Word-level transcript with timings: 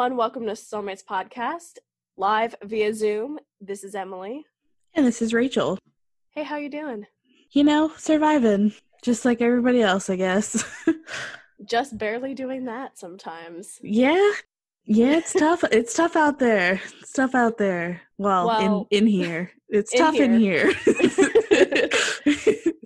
Everyone. 0.00 0.16
Welcome 0.16 0.46
to 0.46 0.52
Soulmates 0.52 1.04
Podcast, 1.04 1.76
live 2.16 2.54
via 2.64 2.94
Zoom. 2.94 3.38
This 3.60 3.84
is 3.84 3.94
Emily. 3.94 4.46
And 4.94 5.04
this 5.06 5.20
is 5.20 5.34
Rachel. 5.34 5.78
Hey, 6.30 6.42
how 6.42 6.56
you 6.56 6.70
doing? 6.70 7.04
You 7.50 7.64
know, 7.64 7.92
surviving, 7.98 8.72
just 9.02 9.26
like 9.26 9.42
everybody 9.42 9.82
else, 9.82 10.08
I 10.08 10.16
guess. 10.16 10.64
Just 11.68 11.98
barely 11.98 12.32
doing 12.32 12.64
that 12.64 12.98
sometimes. 12.98 13.78
yeah, 13.82 14.30
yeah, 14.86 15.18
it's 15.18 15.34
tough. 15.38 15.64
It's 15.70 15.92
tough 15.92 16.16
out 16.16 16.38
there. 16.38 16.80
It's 17.00 17.12
tough 17.12 17.34
out 17.34 17.58
there. 17.58 18.00
Well, 18.16 18.46
Well, 18.46 18.88
in 18.90 19.00
in 19.00 19.06
here, 19.06 19.50
it's 19.68 19.92
in 19.92 20.00
tough 20.00 20.14
in 20.14 20.40
here. 20.40 20.72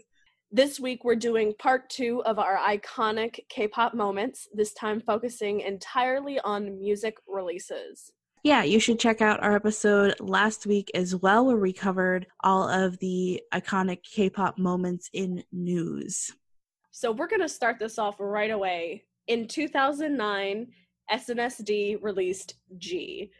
This 0.54 0.78
week, 0.78 1.02
we're 1.02 1.16
doing 1.16 1.52
part 1.58 1.90
two 1.90 2.22
of 2.22 2.38
our 2.38 2.56
iconic 2.56 3.40
K 3.48 3.66
pop 3.66 3.92
moments, 3.92 4.46
this 4.54 4.72
time 4.72 5.00
focusing 5.00 5.62
entirely 5.62 6.38
on 6.38 6.78
music 6.78 7.16
releases. 7.26 8.12
yeah, 8.44 8.62
you 8.62 8.78
should 8.78 9.00
check 9.00 9.20
out 9.20 9.42
our 9.42 9.56
episode 9.56 10.14
last 10.20 10.64
week 10.64 10.92
as 10.94 11.16
well, 11.16 11.44
where 11.44 11.56
we 11.56 11.72
covered 11.72 12.28
all 12.44 12.68
of 12.68 12.96
the 13.00 13.42
iconic 13.52 14.04
K-pop 14.04 14.56
moments 14.56 15.10
in 15.12 15.42
news. 15.50 16.30
So, 16.92 17.10
we're 17.10 17.26
going 17.26 17.42
to 17.42 17.48
start 17.48 17.80
this 17.80 17.98
off 17.98 18.20
right 18.20 18.52
away. 18.52 19.02
In 19.26 19.48
2009, 19.48 20.68
SNSD 21.10 22.00
released 22.00 22.54
G. 22.78 23.32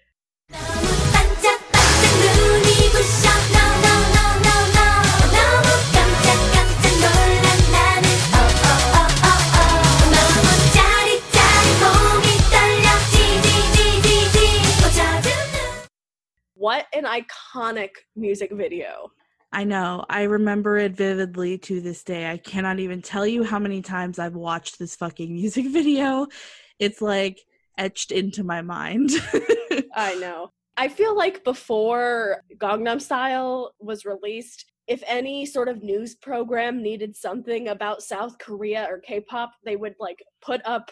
iconic 17.20 17.90
music 18.16 18.52
video. 18.52 19.10
I 19.52 19.64
know. 19.64 20.04
I 20.10 20.22
remember 20.22 20.78
it 20.78 20.96
vividly 20.96 21.58
to 21.58 21.80
this 21.80 22.02
day. 22.02 22.28
I 22.30 22.38
cannot 22.38 22.80
even 22.80 23.00
tell 23.00 23.26
you 23.26 23.44
how 23.44 23.60
many 23.60 23.82
times 23.82 24.18
I've 24.18 24.34
watched 24.34 24.78
this 24.78 24.96
fucking 24.96 25.32
music 25.40 25.66
video. 25.68 26.26
It's 26.78 27.00
like 27.00 27.40
etched 27.78 28.10
into 28.10 28.42
my 28.42 28.62
mind. 28.62 29.10
I 29.94 30.16
know. 30.16 30.50
I 30.76 30.88
feel 30.88 31.16
like 31.16 31.44
before 31.44 32.42
Gangnam 32.58 33.00
Style 33.00 33.74
was 33.78 34.04
released, 34.04 34.64
if 34.88 35.04
any 35.06 35.46
sort 35.46 35.68
of 35.68 35.84
news 35.84 36.16
program 36.16 36.82
needed 36.82 37.14
something 37.14 37.68
about 37.68 38.02
South 38.02 38.38
Korea 38.38 38.88
or 38.90 38.98
K-pop, 38.98 39.52
they 39.64 39.76
would 39.76 39.94
like 40.00 40.22
put 40.42 40.60
up 40.64 40.90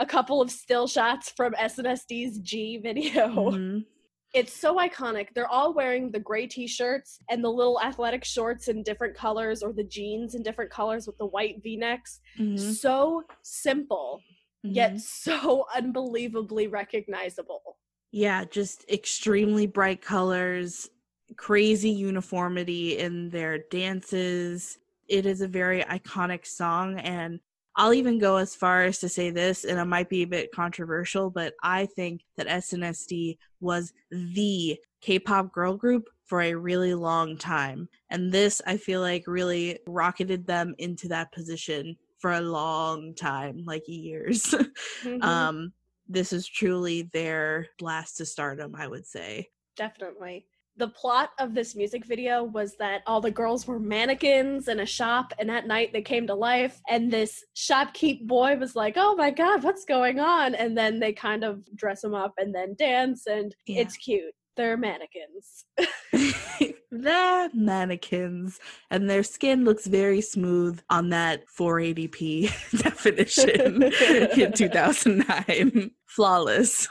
a 0.00 0.06
couple 0.06 0.42
of 0.42 0.50
still 0.50 0.88
shots 0.88 1.32
from 1.36 1.52
SNSD 1.54 2.42
Gee 2.42 2.78
video. 2.78 3.28
Mhm. 3.28 3.84
It's 4.32 4.52
so 4.52 4.76
iconic. 4.76 5.28
They're 5.34 5.48
all 5.48 5.74
wearing 5.74 6.10
the 6.12 6.20
gray 6.20 6.46
t-shirts 6.46 7.18
and 7.28 7.42
the 7.42 7.48
little 7.50 7.80
athletic 7.80 8.24
shorts 8.24 8.68
in 8.68 8.82
different 8.84 9.16
colors 9.16 9.62
or 9.62 9.72
the 9.72 9.82
jeans 9.84 10.34
in 10.34 10.42
different 10.42 10.70
colors 10.70 11.06
with 11.06 11.18
the 11.18 11.26
white 11.26 11.62
V-necks. 11.62 12.20
Mhm. 12.38 12.58
So 12.58 13.24
simple, 13.42 14.20
yet 14.62 14.92
Mhm. 14.94 15.00
so 15.00 15.66
unbelievably 15.74 16.68
recognizable. 16.68 17.76
yeah, 18.12 18.44
just 18.44 18.84
extremely 18.90 19.68
bright 19.68 20.02
colors, 20.02 20.90
crazy 21.36 21.90
uniformity 21.90 22.98
in 22.98 23.30
their 23.30 23.58
dances. 23.58 24.78
It 25.06 25.26
is 25.26 25.40
a 25.40 25.46
very 25.48 25.82
iconic 25.84 26.44
song 26.44 26.98
and 26.98 27.38
I'll 27.80 27.94
even 27.94 28.18
go 28.18 28.36
as 28.36 28.54
far 28.54 28.82
as 28.82 28.98
to 28.98 29.08
say 29.08 29.30
this, 29.30 29.64
and 29.64 29.78
it 29.80 29.84
might 29.86 30.10
be 30.10 30.22
a 30.22 30.26
bit 30.26 30.52
controversial, 30.52 31.30
but 31.30 31.54
I 31.62 31.86
think 31.86 32.20
that 32.36 32.46
SNSD 32.46 33.38
was 33.60 33.94
the 34.10 34.78
K 35.00 35.18
pop 35.18 35.50
girl 35.50 35.76
group 35.78 36.10
for 36.26 36.42
a 36.42 36.52
really 36.54 36.92
long 36.92 37.38
time. 37.38 37.88
And 38.10 38.30
this, 38.30 38.60
I 38.66 38.76
feel 38.76 39.00
like, 39.00 39.24
really 39.26 39.78
rocketed 39.86 40.46
them 40.46 40.74
into 40.76 41.08
that 41.08 41.32
position 41.32 41.96
for 42.18 42.32
a 42.32 42.40
long 42.42 43.14
time, 43.14 43.64
like 43.64 43.84
years. 43.88 44.54
Mhm. 45.04 45.22
um 45.24 45.72
this 46.06 46.32
is 46.34 46.46
truly 46.46 47.08
their 47.14 47.66
blast 47.78 48.16
to 48.18 48.26
stardom 48.26 48.74
i 48.74 48.86
would 48.86 49.06
say 49.06 49.48
Definitely. 49.76 50.44
The 50.80 50.88
plot 50.88 51.32
of 51.38 51.52
this 51.52 51.76
music 51.76 52.06
video 52.06 52.42
was 52.42 52.74
that 52.78 53.02
all 53.06 53.20
the 53.20 53.30
girls 53.30 53.66
were 53.66 53.78
mannequins 53.78 54.66
in 54.66 54.80
a 54.80 54.86
shop, 54.86 55.34
and 55.38 55.50
at 55.50 55.66
night 55.66 55.92
they 55.92 56.00
came 56.00 56.26
to 56.26 56.34
life. 56.34 56.80
And 56.88 57.10
this 57.12 57.44
shopkeep 57.54 58.26
boy 58.26 58.56
was 58.56 58.74
like, 58.74 58.94
Oh 58.96 59.14
my 59.14 59.30
God, 59.30 59.62
what's 59.62 59.84
going 59.84 60.20
on? 60.20 60.54
And 60.54 60.78
then 60.78 60.98
they 60.98 61.12
kind 61.12 61.44
of 61.44 61.66
dress 61.76 62.00
them 62.00 62.14
up 62.14 62.32
and 62.38 62.54
then 62.54 62.76
dance, 62.78 63.26
and 63.26 63.54
Yeah. 63.66 63.82
it's 63.82 63.98
cute. 63.98 64.32
They're 64.56 64.78
mannequins. 64.78 65.66
they're 66.90 67.50
mannequins 67.52 68.58
and 68.90 69.08
their 69.08 69.22
skin 69.22 69.66
looks 69.66 69.86
very 69.86 70.22
smooth 70.22 70.80
on 70.88 71.10
that 71.10 71.44
480p 71.58 72.50
definition 72.82 73.82
in 73.82 74.52
2009 74.52 75.90
flawless 76.06 76.88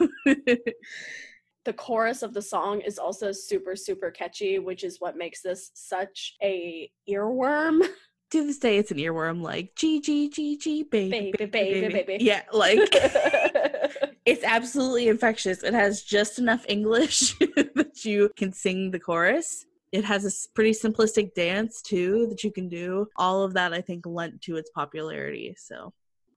the 1.66 1.74
chorus 1.74 2.24
of 2.24 2.34
the 2.34 2.42
song 2.42 2.82
is 2.82 2.98
also 2.98 3.32
super, 3.32 3.76
super 3.76 4.12
catchy, 4.12 4.60
which 4.60 4.84
is 4.84 5.00
what 5.00 5.18
makes 5.18 5.42
this 5.42 5.72
such 5.74 6.36
a 6.42 6.90
earworm. 7.10 7.86
to 8.32 8.46
this 8.46 8.60
day 8.60 8.78
it's 8.78 8.92
an 8.92 8.98
earworm 8.98 9.42
like 9.42 9.74
g 9.76 10.00
g 10.00 10.30
g 10.30 10.56
g 10.56 10.84
baby 10.84 11.32
Baby, 11.32 11.46
baby, 11.48 11.88
baby. 12.04 12.18
yeah 12.24 12.44
like 12.54 12.80
it's 14.26 14.44
absolutely 14.44 15.08
infectious. 15.08 15.64
It 15.64 15.74
has 15.74 16.04
just 16.04 16.38
enough 16.40 16.64
English 16.68 17.38
that 17.40 18.06
you 18.06 18.30
can 18.38 18.54
sing 18.54 18.92
the 18.92 19.00
chorus. 19.00 19.66
It 19.92 20.06
has 20.06 20.24
a 20.26 20.50
pretty 20.54 20.72
simplistic 20.72 21.34
dance 21.34 21.82
too 21.82 22.28
that 22.30 22.44
you 22.44 22.52
can 22.52 22.70
do. 22.70 23.08
All 23.16 23.44
of 23.44 23.54
that 23.56 23.74
I 23.74 23.82
think 23.82 24.06
lent 24.06 24.42
to 24.44 24.58
its 24.58 24.70
popularity. 24.70 25.56
So 25.58 25.92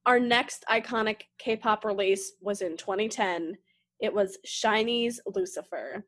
Our 0.07 0.19
next 0.19 0.65
iconic 0.71 1.23
K 1.39 1.57
pop 1.57 1.85
release 1.85 2.33
was 2.41 2.63
in 2.63 2.77
2010. 2.79 3.59
It 4.03 4.13
was 4.13 4.37
SHINee's 4.45 5.21
Lucifer. 5.33 6.05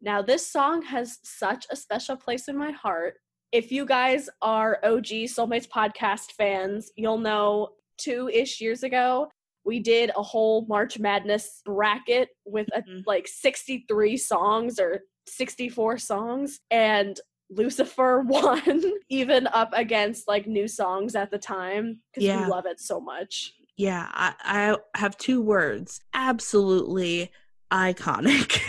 Now, 0.00 0.22
this 0.22 0.46
song 0.46 0.82
has 0.82 1.18
such 1.24 1.66
a 1.70 1.74
special 1.76 2.14
place 2.16 2.46
in 2.46 2.56
my 2.56 2.70
heart. 2.70 3.14
If 3.50 3.72
you 3.72 3.84
guys 3.84 4.30
are 4.40 4.78
OG 4.84 5.26
Soulmates 5.26 5.66
podcast 5.66 6.30
fans, 6.32 6.92
you'll 6.94 7.18
know 7.18 7.70
two 7.96 8.28
ish 8.32 8.60
years 8.60 8.82
ago, 8.84 9.28
we 9.64 9.80
did 9.80 10.10
a 10.16 10.22
whole 10.22 10.66
March 10.66 10.98
Madness 10.98 11.62
bracket 11.64 12.28
with 12.44 12.68
a, 12.74 12.82
Mhm. 12.82 13.02
like 13.06 13.26
63 13.28 14.16
songs 14.16 14.78
or 14.78 15.02
64 15.26 15.98
songs, 15.98 16.60
and 16.70 17.18
Lucifer 17.50 18.20
won, 18.26 18.82
even 19.08 19.46
up 19.48 19.70
against 19.74 20.26
like 20.28 20.46
new 20.46 20.66
songs 20.68 21.14
at 21.14 21.30
the 21.30 21.38
time 21.38 22.00
because 22.10 22.24
Yeah. 22.24 22.44
we 22.44 22.50
love 22.50 22.66
it 22.66 22.80
so 22.80 23.00
much. 23.00 23.54
yeah, 23.76 24.08
I, 24.12 24.76
I 24.94 24.98
have 24.98 25.16
two 25.16 25.42
words. 25.42 26.00
Absolutely 26.14 27.32
iconic. 27.72 28.60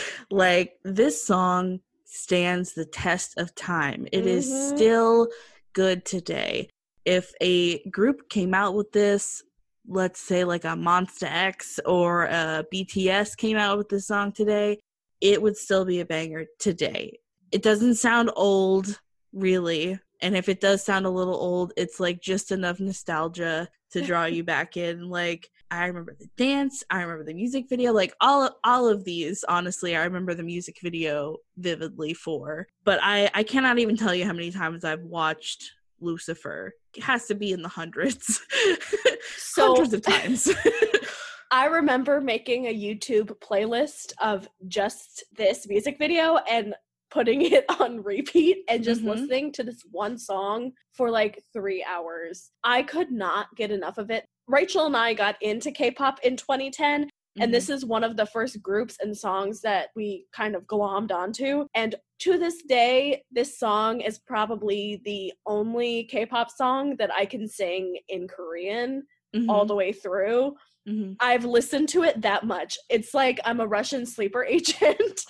like 0.30 0.78
this 0.82 1.22
song 1.22 1.80
stands 2.04 2.72
the 2.72 2.86
test 2.86 3.36
of 3.36 3.54
time. 3.54 4.06
It 4.12 4.26
is 4.26 4.48
Mhm. 4.48 4.74
still 4.74 5.28
good 5.74 6.04
today. 6.06 6.70
If 7.04 7.32
a 7.42 7.82
group 7.90 8.28
came 8.30 8.54
out 8.54 8.74
with 8.74 8.92
this, 8.92 9.42
let's 9.88 10.20
say 10.20 10.44
like 10.44 10.64
a 10.64 10.68
Monsta 10.68 11.28
X 11.30 11.78
or 11.84 12.24
a 12.24 12.64
BTS 12.72 13.36
came 13.36 13.56
out 13.56 13.78
with 13.78 13.88
this 13.88 14.06
song 14.06 14.32
today, 14.32 14.78
it 15.20 15.40
would 15.40 15.56
still 15.56 15.84
be 15.84 16.00
a 16.00 16.04
banger 16.04 16.46
today. 16.58 17.18
It 17.52 17.62
doesn't 17.62 17.94
sound 17.94 18.30
old, 18.36 19.00
really. 19.32 19.98
And 20.20 20.36
if 20.36 20.48
it 20.48 20.60
does 20.60 20.84
sound 20.84 21.06
a 21.06 21.10
little 21.10 21.34
old, 21.34 21.72
it's 21.76 22.00
like 22.00 22.20
just 22.20 22.50
enough 22.50 22.80
nostalgia 22.80 23.68
to 23.92 24.02
draw 24.02 24.24
you 24.24 24.44
back 24.44 24.76
in. 24.76 25.08
Like 25.08 25.50
I 25.70 25.86
remember 25.86 26.16
the 26.18 26.28
dance, 26.36 26.84
I 26.90 27.02
remember 27.02 27.24
the 27.24 27.34
music 27.34 27.68
video, 27.68 27.92
like 27.92 28.14
all 28.20 28.50
all 28.64 28.88
of 28.88 29.04
these. 29.04 29.44
Honestly, 29.48 29.96
I 29.96 30.04
remember 30.04 30.34
the 30.34 30.42
music 30.42 30.78
video 30.82 31.38
vividly 31.56 32.14
for. 32.14 32.68
But 32.84 33.00
I 33.02 33.30
I 33.34 33.42
cannot 33.42 33.78
even 33.78 33.96
tell 33.96 34.14
you 34.14 34.24
how 34.24 34.32
many 34.32 34.50
times 34.50 34.84
I've 34.84 35.02
watched 35.02 35.72
Lucifer. 36.00 36.72
It 36.94 37.02
has 37.02 37.26
to 37.26 37.34
be 37.34 37.52
in 37.52 37.62
the 37.62 37.68
hundreds, 37.68 38.40
So- 39.36 39.74
hundreds 39.74 39.94
of 39.94 40.02
times. 40.02 40.50
I 41.52 41.66
remember 41.66 42.20
making 42.20 42.66
a 42.66 42.74
YouTube 42.74 43.30
playlist 43.38 44.12
of 44.20 44.48
just 44.66 45.22
this 45.36 45.68
music 45.68 45.96
video 45.98 46.38
and 46.50 46.74
putting 47.10 47.42
it 47.42 47.64
on 47.80 48.02
repeat 48.02 48.58
and 48.68 48.82
just 48.82 49.02
Mhm. 49.02 49.10
listening 49.10 49.52
to 49.52 49.62
this 49.62 49.80
one 49.92 50.18
song 50.18 50.72
for 50.92 51.08
like 51.10 51.40
three 51.52 51.84
hours. 51.88 52.50
I 52.64 52.82
could 52.82 53.12
not 53.12 53.46
get 53.56 53.70
enough 53.70 53.96
of 53.96 54.10
it. 54.10 54.24
Rachel 54.48 54.86
and 54.86 54.96
I 54.96 55.14
got 55.14 55.36
into 55.40 55.70
K 55.70 55.90
pop 55.92 56.18
in 56.24 56.36
2010, 56.36 57.08
and 57.38 57.52
this 57.52 57.68
is 57.68 57.84
one 57.84 58.02
of 58.04 58.16
the 58.16 58.26
first 58.26 58.62
groups 58.62 58.96
and 59.00 59.16
songs 59.16 59.60
that 59.62 59.88
we 59.94 60.26
kind 60.32 60.54
of 60.56 60.64
glommed 60.66 61.12
onto. 61.12 61.66
And 61.74 61.94
to 62.20 62.38
this 62.38 62.62
day, 62.62 63.22
this 63.30 63.58
song 63.58 64.00
is 64.00 64.18
probably 64.18 65.00
the 65.04 65.32
only 65.46 66.04
K 66.04 66.24
pop 66.26 66.50
song 66.50 66.96
that 66.98 67.12
I 67.12 67.26
can 67.26 67.46
sing 67.48 67.98
in 68.08 68.26
Korean 68.28 69.04
Mhm, 69.34 69.50
all 69.50 69.66
the 69.66 69.74
way 69.74 69.92
through. 69.92 70.54
mhm. 70.88 71.16
I've 71.20 71.44
listened 71.44 71.88
to 71.90 72.04
it 72.04 72.22
that 72.22 72.44
much. 72.44 72.78
It's 72.88 73.12
like 73.12 73.38
I'm 73.44 73.60
a 73.60 73.66
Russian 73.66 74.06
sleeper 74.06 74.44
agent. 74.56 75.20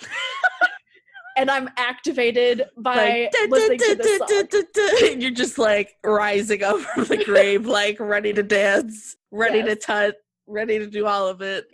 and 1.35 1.51
I'm 1.51 1.69
activated 1.77 2.63
by 2.77 3.29
Like, 3.31 3.49
listening 3.49 3.79
to 3.79 3.95
this 3.95 4.17
song. 4.17 5.21
you're 5.21 5.31
just 5.31 5.57
like 5.57 5.95
rising 6.03 6.63
up 6.63 6.79
from 6.79 7.03
the 7.05 7.17
grave, 7.25 7.65
like 7.67 7.99
ready 7.99 8.33
to 8.33 8.43
dance, 8.43 9.17
ready 9.31 9.61
to 9.61 9.69
Yes. 9.69 9.77
tut, 9.81 10.15
ready 10.47 10.79
to 10.79 10.87
do 10.87 11.05
all 11.05 11.27
of 11.27 11.41
it. 11.41 11.65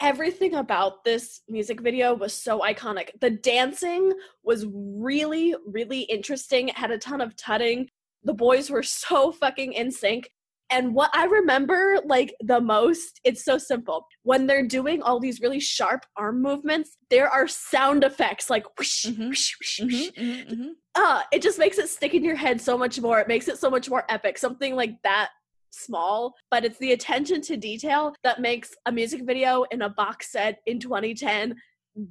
Everything 0.00 0.54
about 0.54 1.04
this 1.04 1.42
music 1.48 1.80
video 1.82 2.14
was 2.14 2.32
so 2.32 2.60
iconic. 2.60 3.10
The 3.20 3.30
dancing 3.30 4.12
was 4.42 4.66
really, 4.72 5.54
really 5.66 6.00
interesting. 6.02 6.68
It 6.68 6.78
had 6.78 6.90
a 6.90 6.96
ton 6.98 7.20
of 7.20 7.36
tutting. 7.36 7.88
The 8.24 8.32
boys 8.32 8.70
were 8.70 8.82
so 8.82 9.30
fucking 9.30 9.74
in 9.74 9.90
sync. 9.90 10.30
And 10.70 10.94
what 10.94 11.10
I 11.12 11.24
remember 11.24 11.96
like 12.06 12.32
the 12.40 12.60
most, 12.60 13.20
it's 13.24 13.44
so 13.44 13.58
simple. 13.58 14.06
When 14.22 14.46
they're 14.46 14.66
doing 14.66 15.02
all 15.02 15.20
these 15.20 15.40
really 15.40 15.60
sharp 15.60 16.06
arm 16.16 16.40
movements, 16.40 16.96
there 17.10 17.28
are 17.28 17.46
sound 17.48 18.02
effects 18.04 18.48
like 18.48 18.64
whoosh, 18.78 19.04
Mhm. 19.06 19.28
whoosh, 19.28 19.52
whoosh, 19.60 19.80
whoosh. 19.80 20.08
Mhm, 20.10 20.14
mhm, 20.14 20.50
mhm. 20.50 20.70
uh 20.94 21.22
it 21.32 21.42
just 21.42 21.58
makes 21.58 21.78
it 21.78 21.88
stick 21.88 22.14
in 22.14 22.24
your 22.24 22.34
head 22.36 22.60
so 22.60 22.76
much 22.76 23.00
more 23.00 23.20
it 23.20 23.28
makes 23.28 23.46
it 23.48 23.58
so 23.58 23.70
much 23.70 23.88
more 23.88 24.04
epic 24.08 24.36
something 24.38 24.74
like 24.74 24.94
that 25.04 25.30
small 25.70 26.34
but 26.50 26.64
it's 26.64 26.78
the 26.78 26.92
attention 26.92 27.40
to 27.40 27.56
detail 27.56 28.14
that 28.22 28.40
makes 28.40 28.70
a 28.86 28.92
music 28.92 29.22
video 29.24 29.64
in 29.70 29.82
a 29.82 29.88
box 29.88 30.30
set 30.30 30.58
in 30.66 30.78
2010 30.78 31.54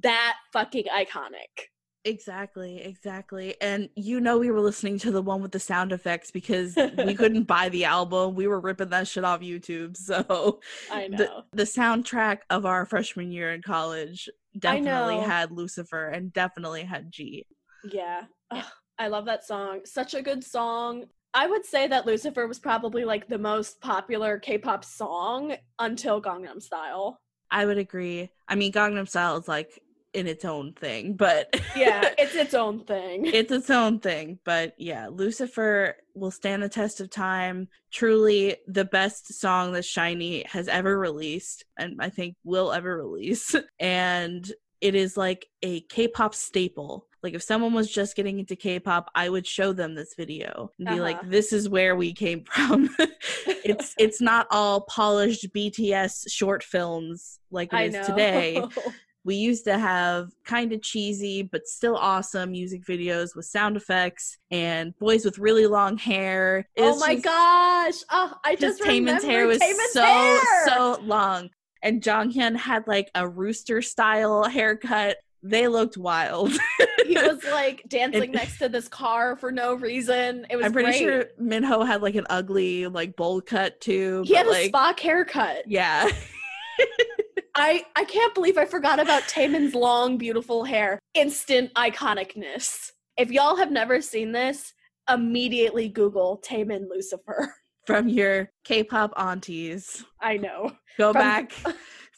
that 0.02 0.34
fucking 0.52 0.84
iconic 0.94 1.68
Exactly, 2.04 2.80
exactly. 2.80 3.56
And 3.60 3.90
you 3.94 4.20
know 4.20 4.38
we 4.38 4.50
were 4.50 4.60
listening 4.60 4.98
to 5.00 5.10
the 5.10 5.20
one 5.20 5.42
with 5.42 5.52
the 5.52 5.60
sound 5.60 5.92
effects 5.92 6.30
because 6.30 6.74
we 7.04 7.14
couldn't 7.14 7.42
buy 7.42 7.68
the 7.68 7.84
album. 7.84 8.34
We 8.34 8.46
were 8.46 8.60
ripping 8.60 8.88
that 8.90 9.06
shit 9.06 9.24
off 9.24 9.40
YouTube. 9.40 9.96
So 9.96 10.60
i 10.90 11.08
know 11.08 11.18
the, 11.18 11.44
the 11.52 11.62
soundtrack 11.64 12.38
of 12.48 12.64
our 12.64 12.86
freshman 12.86 13.30
year 13.30 13.52
in 13.52 13.60
college 13.60 14.28
definitely 14.58 15.18
had 15.18 15.52
Lucifer 15.52 16.08
and 16.08 16.32
definitely 16.32 16.82
had 16.82 17.10
Gee. 17.12 17.46
yeah 17.84 18.22
Ugh, 18.50 18.64
i 18.98 19.08
love 19.08 19.26
that 19.26 19.44
song 19.44 19.80
such 19.84 20.14
a 20.14 20.22
good 20.22 20.42
song 20.42 21.04
i 21.34 21.46
would 21.46 21.64
say 21.64 21.86
that 21.86 22.06
lucifer 22.06 22.46
was 22.46 22.58
probably 22.58 23.04
like 23.04 23.28
the 23.28 23.38
most 23.38 23.80
popular 23.80 24.38
k-pop 24.38 24.84
song 24.84 25.54
until 25.78 26.20
gangnam 26.20 26.60
style 26.60 27.20
I 27.50 27.66
would 27.66 27.78
agree. 27.78 28.30
I 28.48 28.54
mean, 28.54 28.72
Gangnam 28.72 29.08
Style 29.08 29.36
is 29.36 29.48
like 29.48 29.82
in 30.12 30.26
its 30.26 30.44
own 30.44 30.72
thing, 30.72 31.14
but 31.14 31.48
yeah 31.76 32.10
it's 32.18 32.34
its 32.34 32.52
own 32.52 32.84
thing 32.84 33.26
it's 33.26 33.52
its 33.52 33.70
own 33.70 34.00
thing. 34.00 34.38
But 34.44 34.74
yeah, 34.76 35.08
Lucifer 35.08 35.96
will 36.14 36.32
stand 36.32 36.62
the 36.62 36.68
test 36.68 37.00
of 37.00 37.10
time. 37.10 37.68
Truly 37.92 38.56
the 38.66 38.84
best 38.84 39.32
song 39.34 39.72
that 39.72 39.84
SHINee 39.84 40.46
has 40.48 40.66
ever 40.68 40.98
released, 40.98 41.64
and 41.78 41.96
I 42.00 42.08
think 42.08 42.36
will 42.44 42.72
ever 42.72 42.96
release. 42.96 43.54
And 43.78 44.50
it 44.80 44.94
is 44.94 45.16
like 45.16 45.46
a 45.62 45.80
K-pop 45.82 46.34
staple. 46.34 47.06
Like 47.22 47.34
if 47.34 47.42
someone 47.42 47.74
was 47.74 47.90
just 47.90 48.16
getting 48.16 48.38
into 48.38 48.56
K-pop, 48.56 49.10
I 49.14 49.28
would 49.28 49.46
show 49.46 49.72
them 49.74 49.94
this 49.94 50.14
video 50.16 50.72
and 50.78 50.88
be 50.88 50.94
Uh-huh. 50.94 51.02
like, 51.02 51.28
"This 51.28 51.52
is 51.52 51.68
where 51.68 51.94
we 51.96 52.12
came 52.14 52.44
from." 52.44 52.88
it's 53.46 53.94
it's 53.98 54.20
not 54.22 54.46
all 54.50 54.82
polished 54.82 55.46
BTS 55.54 56.30
short 56.30 56.62
films 56.62 57.38
like 57.50 57.72
it 57.74 57.94
is 57.94 58.06
today 58.06 58.62
we 59.24 59.34
used 59.34 59.64
to 59.64 59.78
have 59.78 60.30
kind 60.46 60.72
of 60.72 60.80
cheesy 60.80 61.42
but 61.42 61.66
still 61.66 61.94
awesome 61.94 62.52
music 62.52 62.82
videos 62.86 63.36
with 63.36 63.44
sound 63.44 63.76
effects 63.76 64.38
and 64.50 64.96
boys 64.98 65.26
with 65.26 65.36
really 65.38 65.66
long 65.66 65.98
hair. 65.98 66.66
It 66.74 66.82
oh 66.84 66.98
my 66.98 67.14
just- 67.16 67.24
gosh! 67.24 67.94
Oh, 68.10 68.32
I 68.44 68.56
just 68.56 68.82
Taemin's 68.82 69.22
hair 69.24 69.46
was 69.46 69.58
so 69.92 70.02
hair! 70.02 70.66
so 70.66 70.98
long, 71.02 71.50
and 71.82 72.02
Jonghyun 72.02 72.56
had 72.56 72.86
like 72.86 73.10
a 73.14 73.26
rooster 73.28 73.82
style 73.82 74.44
haircut. 74.44 75.16
They 75.42 75.68
looked 75.68 75.96
wild. 75.96 76.52
he 77.06 77.14
was 77.14 77.42
like 77.44 77.82
dancing 77.88 78.24
And- 78.24 78.32
next 78.32 78.58
to 78.58 78.68
this 78.68 78.88
car 78.88 79.36
for 79.36 79.50
no 79.50 79.74
reason. 79.74 80.46
It 80.50 80.56
was 80.56 80.66
I'm 80.66 80.72
pretty 80.72 80.90
great. 80.90 80.98
sure 80.98 81.24
Minho 81.38 81.82
had 81.82 82.02
like 82.02 82.14
an 82.14 82.26
ugly 82.28 82.86
like 82.86 83.16
bowl 83.16 83.40
cut 83.40 83.80
too. 83.80 84.22
he 84.26 84.34
had 84.34 84.44
but, 84.46 84.56
a 84.56 84.62
like, 84.62 84.72
Spock 84.72 85.00
haircut. 85.00 85.64
Yeah. 85.66 86.10
I 87.56 87.84
I 87.96 88.04
can't 88.04 88.34
believe 88.34 88.58
I 88.58 88.64
forgot 88.64 89.00
about 89.00 89.22
Taemin's 89.24 89.74
long, 89.74 90.18
beautiful 90.18 90.64
hair. 90.64 90.98
Instant 91.14 91.72
iconicness. 91.74 92.90
If 93.16 93.30
y'all 93.30 93.56
have 93.56 93.70
never 93.72 94.00
seen 94.00 94.32
this, 94.32 94.72
immediately 95.10 95.88
Google 95.88 96.42
Taemin 96.46 96.88
Lucifer. 96.88 97.54
From 97.90 98.08
your 98.08 98.50
K-pop 98.64 99.12
aunties. 99.16 100.04
I 100.20 100.36
know. 100.36 100.72
Go 100.98 101.12
From- 101.12 101.20
back 101.20 101.52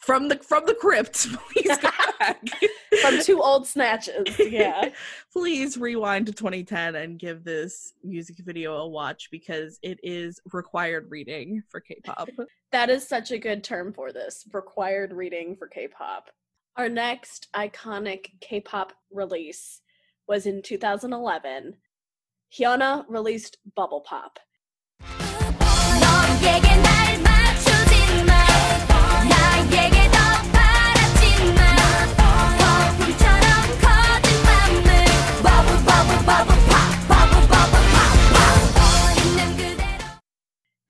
from 0.03 0.27
the 0.27 0.35
from 0.37 0.65
the 0.65 0.73
crypt. 0.73 1.27
Please 1.53 1.77
go 1.77 1.89
back. 2.19 2.41
From 3.01 3.21
two 3.21 3.41
old 3.41 3.65
snatches. 3.65 4.37
Yeah. 4.37 4.89
Please 5.33 5.77
rewind 5.77 6.25
to 6.27 6.33
2010 6.33 6.95
and 6.95 7.17
give 7.17 7.43
this 7.43 7.93
music 8.03 8.35
video 8.39 8.75
a 8.75 8.87
watch 8.87 9.29
because 9.31 9.79
it 9.81 9.99
is 10.03 10.39
required 10.51 11.07
reading 11.09 11.63
for 11.69 11.79
K-pop. 11.79 12.29
That 12.71 12.89
is 12.89 13.07
such 13.07 13.31
a 13.31 13.37
good 13.39 13.63
term 13.63 13.93
for 13.93 14.11
this 14.11 14.45
required 14.51 15.13
reading 15.13 15.55
for 15.55 15.67
K 15.67 15.87
pop. 15.87 16.29
Our 16.75 16.89
next 16.89 17.47
iconic 17.55 18.25
K 18.41 18.59
pop 18.59 18.93
release 19.11 19.79
was 20.27 20.45
in 20.45 20.61
2011. 20.63 21.75
Hyuna 22.57 23.05
released 23.07 23.57
Bubble 23.75 24.01
Pop. 24.01 24.39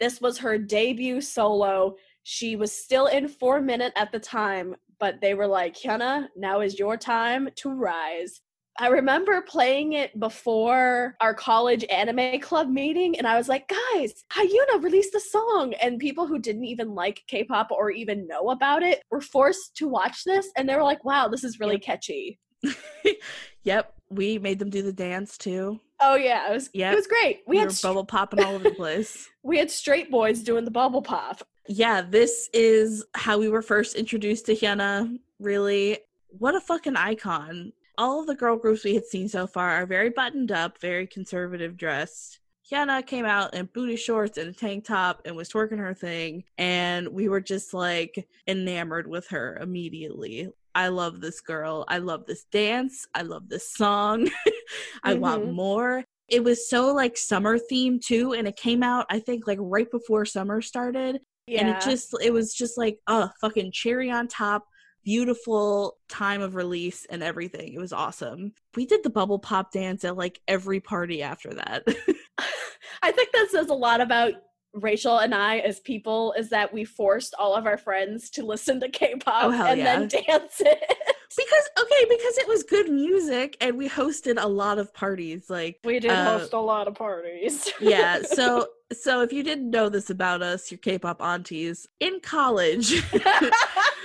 This 0.03 0.19
was 0.19 0.37
her 0.39 0.57
debut 0.57 1.21
solo. 1.21 1.95
She 2.23 2.57
was 2.57 2.73
still 2.73 3.05
in 3.05 3.29
4minute 3.29 3.93
at 3.95 4.11
the 4.11 4.19
time, 4.19 4.75
but 4.99 5.21
they 5.21 5.33
were 5.33 5.47
like, 5.47 5.77
Hyuna, 5.77 6.27
now 6.35 6.59
is 6.59 6.77
your 6.77 6.97
time 6.97 7.47
to 7.55 7.69
rise. 7.69 8.41
I 8.79 8.87
remember 8.87 9.41
playing 9.41 9.93
it 9.93 10.19
before 10.19 11.15
our 11.21 11.33
college 11.35 11.85
anime 11.91 12.39
club 12.39 12.69
meeting, 12.69 13.17
and 13.17 13.27
I 13.27 13.37
was 13.37 13.47
like, 13.47 13.67
guys, 13.69 14.23
Hyuna 14.31 14.81
released 14.81 15.13
a 15.13 15.19
song. 15.19 15.73
And 15.81 15.99
people 15.99 16.25
who 16.25 16.39
didn't 16.39 16.65
even 16.65 16.95
like 16.95 17.21
K 17.27 17.43
pop 17.43 17.71
or 17.71 17.91
even 17.91 18.27
know 18.27 18.49
about 18.49 18.81
it 18.81 19.03
were 19.11 19.21
forced 19.21 19.75
to 19.77 19.87
watch 19.87 20.23
this, 20.25 20.49
and 20.57 20.67
they 20.67 20.75
were 20.75 20.83
like, 20.83 21.05
wow, 21.05 21.27
this 21.27 21.43
is 21.43 21.59
really 21.59 21.75
Yep. 21.75 21.81
catchy. 21.83 22.39
yep, 23.63 23.93
we 24.09 24.37
made 24.39 24.59
them 24.59 24.69
do 24.69 24.81
the 24.81 24.93
dance 24.93 25.37
too. 25.37 25.79
Oh, 25.99 26.15
yeah, 26.15 26.49
it 26.49 26.53
was, 26.53 26.69
Yep. 26.73 26.93
it 26.93 26.95
was 26.95 27.07
great. 27.07 27.41
We, 27.47 27.57
We, 27.57 27.63
had, 27.63 27.79
bubble 27.81 28.05
popping 28.05 28.41
all 28.41 28.55
over 28.55 28.63
the 28.63 28.71
place. 28.75 29.29
we 29.43 29.57
had 29.57 29.69
straight 29.71 30.09
boys 30.11 30.41
doing 30.41 30.65
the 30.65 30.71
bubble 30.71 31.01
pop. 31.01 31.43
yeah, 31.67 32.01
this 32.01 32.49
is 32.53 33.05
how 33.13 33.37
we 33.37 33.49
were 33.49 33.61
first 33.61 33.95
introduced 33.95 34.47
to 34.47 34.55
Hyuna. 34.55 35.17
Really, 35.39 35.99
what 36.29 36.55
a 36.55 36.59
fucking 36.61 36.95
icon. 36.95 37.71
All 37.97 38.19
of 38.21 38.27
the 38.27 38.35
girl 38.35 38.57
groups 38.57 38.83
we 38.83 38.95
had 38.95 39.05
seen 39.05 39.29
so 39.29 39.45
far 39.45 39.69
are 39.71 39.85
very 39.85 40.09
buttoned 40.09 40.51
up, 40.51 40.79
very 40.79 41.05
conservative 41.05 41.77
dressed. 41.77 42.39
Hyuna 42.71 43.05
came 43.05 43.25
out 43.25 43.53
in 43.53 43.69
booty 43.73 43.97
shorts 43.97 44.37
and 44.37 44.49
a 44.49 44.53
tank 44.53 44.85
top 44.85 45.21
and 45.25 45.35
was 45.35 45.49
twerking 45.49 45.77
her 45.77 45.93
thing, 45.93 46.43
and 46.57 47.07
we 47.09 47.27
were 47.27 47.41
just 47.41 47.73
like 47.73 48.27
enamored 48.47 49.05
with 49.07 49.27
her 49.27 49.57
immediately. 49.61 50.49
I 50.73 50.87
love 50.87 51.21
this 51.21 51.39
girl. 51.41 51.85
I 51.87 51.99
love 51.99 52.25
this 52.25 52.45
dance. 52.45 53.05
I 53.13 53.21
love 53.21 53.47
this 53.47 53.69
song. 53.69 54.29
I 55.03 55.13
want 55.13 55.43
Mhm. 55.45 55.53
more. 55.53 56.03
It 56.29 56.43
was 56.43 56.67
so 56.67 56.93
like 56.95 57.15
summer 57.17 57.59
themed 57.59 58.01
too, 58.01 58.33
and 58.33 58.47
it 58.47 58.55
came 58.55 58.81
out 58.81 59.05
I 59.09 59.19
think 59.19 59.45
like 59.45 59.59
right 59.61 59.91
before 59.91 60.25
summer 60.25 60.61
started 60.61 61.19
Yeah. 61.45 61.59
and 61.59 61.69
it 61.69 61.81
just 61.81 62.15
it 62.23 62.31
was 62.31 62.53
just 62.55 62.77
like 62.77 62.97
uh 63.07 63.27
fucking 63.41 63.71
cherry 63.73 64.09
on 64.09 64.27
top 64.29 64.63
beautiful 65.03 65.97
time 66.09 66.41
of 66.41 66.55
release 66.55 67.05
and 67.09 67.21
everything 67.23 67.73
it 67.73 67.79
was 67.79 67.93
awesome 67.93 68.53
we 68.75 68.85
did 68.85 69.03
the 69.03 69.09
bubble 69.09 69.39
pop 69.39 69.71
dance 69.71 70.03
at 70.03 70.17
like 70.17 70.39
every 70.47 70.79
party 70.79 71.21
after 71.21 71.53
that 71.53 71.83
I 73.01 73.11
think 73.11 73.31
that 73.33 73.49
says 73.51 73.67
a 73.67 73.73
lot 73.73 74.01
about 74.01 74.33
Rachel 74.73 75.19
and 75.19 75.35
I 75.35 75.57
as 75.59 75.79
people 75.81 76.33
is 76.37 76.49
that 76.49 76.73
we 76.73 76.83
forced 76.85 77.35
all 77.37 77.53
of 77.53 77.65
our 77.67 77.77
friends 77.77 78.29
to 78.31 78.45
listen 78.45 78.79
to 78.79 78.89
K-pop 78.89 79.45
Oh, 79.45 79.65
and 79.65 79.79
then 79.81 80.07
dance 80.07 80.59
it. 80.61 80.83
Because 81.35 81.69
okay, 81.81 82.05
because 82.09 82.37
it 82.37 82.47
was 82.47 82.61
good 82.61 82.91
music 82.91 83.57
and 83.59 83.75
we 83.75 83.89
hosted 83.89 84.35
a 84.39 84.47
lot 84.47 84.77
of 84.77 84.93
parties. 84.93 85.49
Like 85.49 85.79
We 85.83 85.99
did 85.99 86.11
Uh, 86.11 86.37
host 86.37 86.53
a 86.53 86.59
lot 86.59 86.87
of 86.87 86.93
parties. 86.93 87.71
yeah, 87.81 88.21
so 88.21 88.67
so 88.93 89.21
if 89.21 89.33
you 89.33 89.43
didn't 89.43 89.69
know 89.69 89.89
this 89.89 90.09
about 90.09 90.41
us, 90.41 90.71
your 90.71 90.77
K-pop 90.79 91.21
aunties, 91.21 91.87
in 91.99 92.19
college 92.21 93.03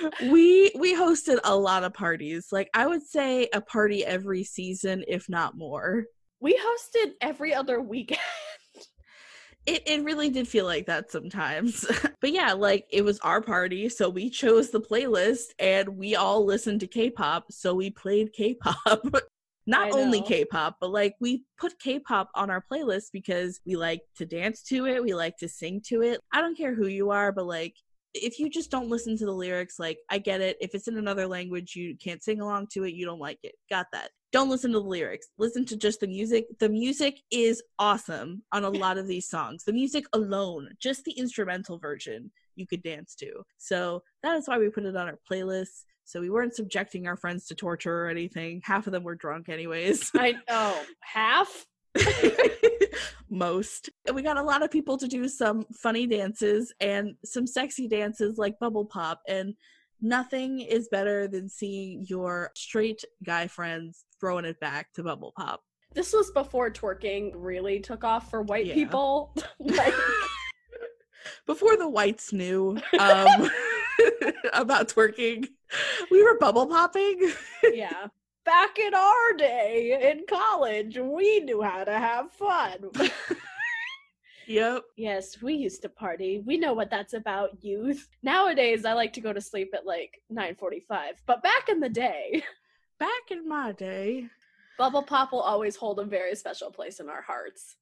we 0.22 0.70
we 0.76 0.94
hosted 0.94 1.38
a 1.44 1.56
lot 1.56 1.84
of 1.84 1.94
parties. 1.94 2.48
Like 2.52 2.70
I 2.74 2.86
would 2.86 3.02
say 3.02 3.48
a 3.52 3.60
party 3.60 4.04
every 4.04 4.44
season, 4.44 5.04
if 5.08 5.28
not 5.28 5.56
more. 5.56 6.04
we 6.40 6.54
hosted 6.58 7.12
every 7.20 7.54
other 7.54 7.80
weekend. 7.80 8.20
It 9.66 9.82
it 9.86 10.04
really 10.04 10.30
did 10.30 10.48
feel 10.48 10.64
like 10.64 10.86
that 10.86 11.10
sometimes. 11.10 11.84
but 12.20 12.32
yeah, 12.32 12.52
like 12.52 12.86
it 12.90 13.02
was 13.02 13.18
our 13.20 13.42
party, 13.42 13.88
so 13.88 14.08
we 14.08 14.30
chose 14.30 14.70
the 14.70 14.80
playlist 14.80 15.48
and 15.58 15.88
we 15.90 16.16
all 16.16 16.44
listened 16.44 16.80
to 16.80 16.86
K-pop, 16.86 17.52
so 17.52 17.74
we 17.74 17.90
played 17.90 18.32
K-pop. 18.32 19.04
Not 19.68 19.92
only. 19.92 20.22
K-pop, 20.22 20.78
but 20.80 20.90
like 20.90 21.14
we 21.20 21.44
put 21.58 21.78
K-pop 21.78 22.30
on 22.34 22.50
our 22.50 22.64
playlist 22.70 23.12
because 23.12 23.60
we 23.64 23.76
like 23.76 24.00
to 24.16 24.26
dance 24.26 24.62
to 24.64 24.86
it, 24.86 25.02
we 25.02 25.14
like 25.14 25.36
to 25.38 25.48
sing 25.48 25.80
to 25.86 26.02
it. 26.02 26.20
I 26.32 26.40
don't 26.40 26.56
care 26.56 26.74
who 26.74 26.86
you 26.88 27.10
are, 27.10 27.30
but 27.30 27.46
like 27.46 27.74
if 28.14 28.38
you 28.38 28.48
just 28.48 28.70
don't 28.70 28.88
listen 28.88 29.16
to 29.18 29.26
the 29.26 29.32
lyrics, 29.32 29.78
like 29.78 29.98
I 30.10 30.18
get 30.18 30.40
it. 30.40 30.56
If 30.60 30.74
it's 30.74 30.88
in 30.88 30.96
another 30.96 31.26
language, 31.26 31.76
you 31.76 31.96
can't 31.96 32.22
sing 32.22 32.40
along 32.40 32.68
to 32.72 32.84
it, 32.84 32.94
you 32.94 33.04
don't 33.04 33.20
like 33.20 33.38
it. 33.42 33.54
Got 33.70 33.86
that. 33.92 34.10
Don't 34.32 34.50
listen 34.50 34.72
to 34.72 34.80
the 34.80 34.84
lyrics. 34.84 35.28
Listen 35.38 35.64
to 35.66 35.76
just 35.76 36.00
the 36.00 36.06
music. 36.06 36.46
The 36.58 36.68
music 36.68 37.20
is 37.30 37.62
awesome 37.78 38.42
on 38.52 38.64
a 38.64 38.70
lot 38.70 38.98
of 38.98 39.06
these 39.06 39.28
songs. 39.28 39.64
The 39.64 39.72
music 39.72 40.04
alone, 40.12 40.70
just 40.80 41.04
the 41.04 41.12
instrumental 41.12 41.78
version, 41.78 42.30
you 42.58 42.66
could 42.66 42.82
dance 42.82 43.14
to. 43.16 43.30
So 43.56 44.02
that 44.22 44.36
is 44.36 44.48
why 44.48 44.58
we 44.58 44.68
put 44.70 44.84
it 44.84 44.96
on 44.96 45.06
our 45.08 45.18
playlist. 45.30 45.84
So 46.04 46.20
we 46.20 46.30
weren't 46.30 46.54
subjecting 46.54 47.06
our 47.06 47.16
friends 47.16 47.46
to 47.46 47.54
torture 47.54 48.04
or 48.06 48.08
anything. 48.08 48.60
Half 48.64 48.86
of 48.86 48.92
them 48.92 49.04
were 49.04 49.14
drunk, 49.14 49.48
anyways. 49.48 50.10
I 50.16 50.36
know. 50.48 50.80
half. 51.00 51.66
Most. 53.30 53.90
And 54.06 54.16
we 54.16 54.22
got 54.22 54.38
a 54.38 54.42
lot 54.42 54.62
of 54.62 54.70
people 54.70 54.96
to 54.98 55.06
do 55.08 55.28
some 55.28 55.64
funny 55.74 56.06
dances 56.06 56.72
and 56.80 57.14
some 57.24 57.46
sexy 57.46 57.88
dances 57.88 58.38
like 58.38 58.58
bubble 58.58 58.86
pop. 58.86 59.20
And 59.28 59.54
nothing 60.00 60.60
is 60.60 60.88
better 60.90 61.28
than 61.28 61.48
seeing 61.48 62.04
your 62.08 62.50
straight 62.56 63.04
guy 63.24 63.46
friends 63.46 64.04
throwing 64.20 64.44
it 64.44 64.58
back 64.60 64.92
to 64.94 65.02
bubble 65.02 65.32
pop. 65.36 65.60
This 65.94 66.12
was 66.12 66.30
before 66.30 66.70
twerking 66.70 67.32
really 67.34 67.80
took 67.80 68.04
off 68.04 68.30
for 68.30 68.42
white 68.42 68.66
Yeah. 68.66 68.74
people. 68.74 69.34
like, 69.58 69.94
Before 71.46 71.76
the 71.76 71.88
whites 71.88 72.32
knew 72.32 72.78
um, 72.98 73.50
about 74.52 74.88
twerking, 74.88 75.48
we 76.10 76.22
were 76.22 76.38
bubble 76.38 76.66
popping. 76.66 77.32
yeah. 77.72 78.06
Back 78.44 78.78
in 78.78 78.94
our 78.94 79.32
day 79.36 80.10
in 80.10 80.24
college, 80.26 80.98
we 80.98 81.40
knew 81.40 81.60
how 81.60 81.84
to 81.84 81.92
have 81.98 82.32
fun. 82.32 82.90
Yep. 84.46 84.84
yes, 84.96 85.42
we 85.42 85.52
used 85.52 85.82
to 85.82 85.90
party. 85.90 86.42
We 86.46 86.56
know 86.56 86.72
what 86.72 86.88
that's 86.88 87.12
about, 87.12 87.62
youth. 87.62 88.08
Nowadays, 88.22 88.86
I 88.86 88.94
like 88.94 89.12
to 89.12 89.20
go 89.20 89.34
to 89.34 89.42
sleep 89.42 89.74
at 89.74 89.84
like 89.84 90.22
9:45. 90.32 91.16
But 91.26 91.42
back 91.42 91.68
in 91.68 91.80
the 91.80 91.90
day, 91.90 92.42
Back 92.98 93.30
in 93.30 93.48
my 93.48 93.72
day. 93.72 94.26
Bubble 94.76 95.02
Pop 95.02 95.32
will 95.32 95.40
always 95.40 95.76
hold 95.76 96.00
a 96.00 96.04
very 96.04 96.34
special 96.34 96.70
place 96.70 96.98
in 96.98 97.08
our 97.08 97.22
hearts. 97.22 97.76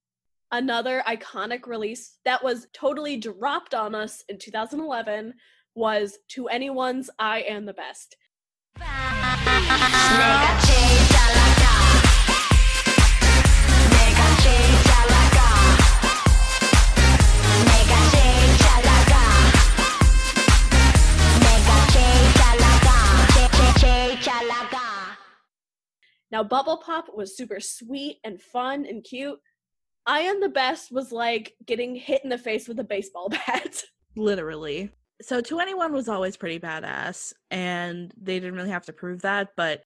Another 0.53 1.03
iconic 1.09 1.67
release 1.67 2.19
that 2.25 2.43
was 2.45 2.69
totally 2.73 3.17
dropped 3.17 3.75
on 3.75 3.97
us 3.97 4.23
in 4.29 4.39
2011 4.39 5.35
was 5.75 6.19
2NE1's 6.31 7.11
I 7.19 7.41
Am 7.41 7.67
the 7.67 7.75
Best. 7.75 8.17
Now, 26.31 26.43
Bubble 26.45 26.77
Pop 26.85 27.07
was 27.15 27.37
super 27.37 27.61
sweet 27.61 28.19
and 28.23 28.41
fun 28.41 28.85
and 28.85 29.03
cute, 29.03 29.41
I 30.07 30.21
Am 30.21 30.41
the 30.41 30.49
Best 30.49 30.93
was 30.93 31.13
like 31.13 31.55
getting 31.67 31.95
hit 31.97 32.23
in 32.23 32.31
the 32.31 32.39
face 32.39 32.69
with 32.69 32.79
a 32.79 32.85
baseball 32.85 33.29
bat. 33.47 33.83
Literally. 34.17 34.91
So 35.23 35.41
2NE1 35.41 35.93
was 35.93 36.09
always 36.09 36.37
pretty 36.37 36.59
badass, 36.61 37.33
and 37.51 38.13
they 38.21 38.39
didn't 38.39 38.55
really 38.55 38.71
have 38.71 38.85
to 38.87 38.93
prove 38.93 39.23
that, 39.23 39.51
but 39.57 39.83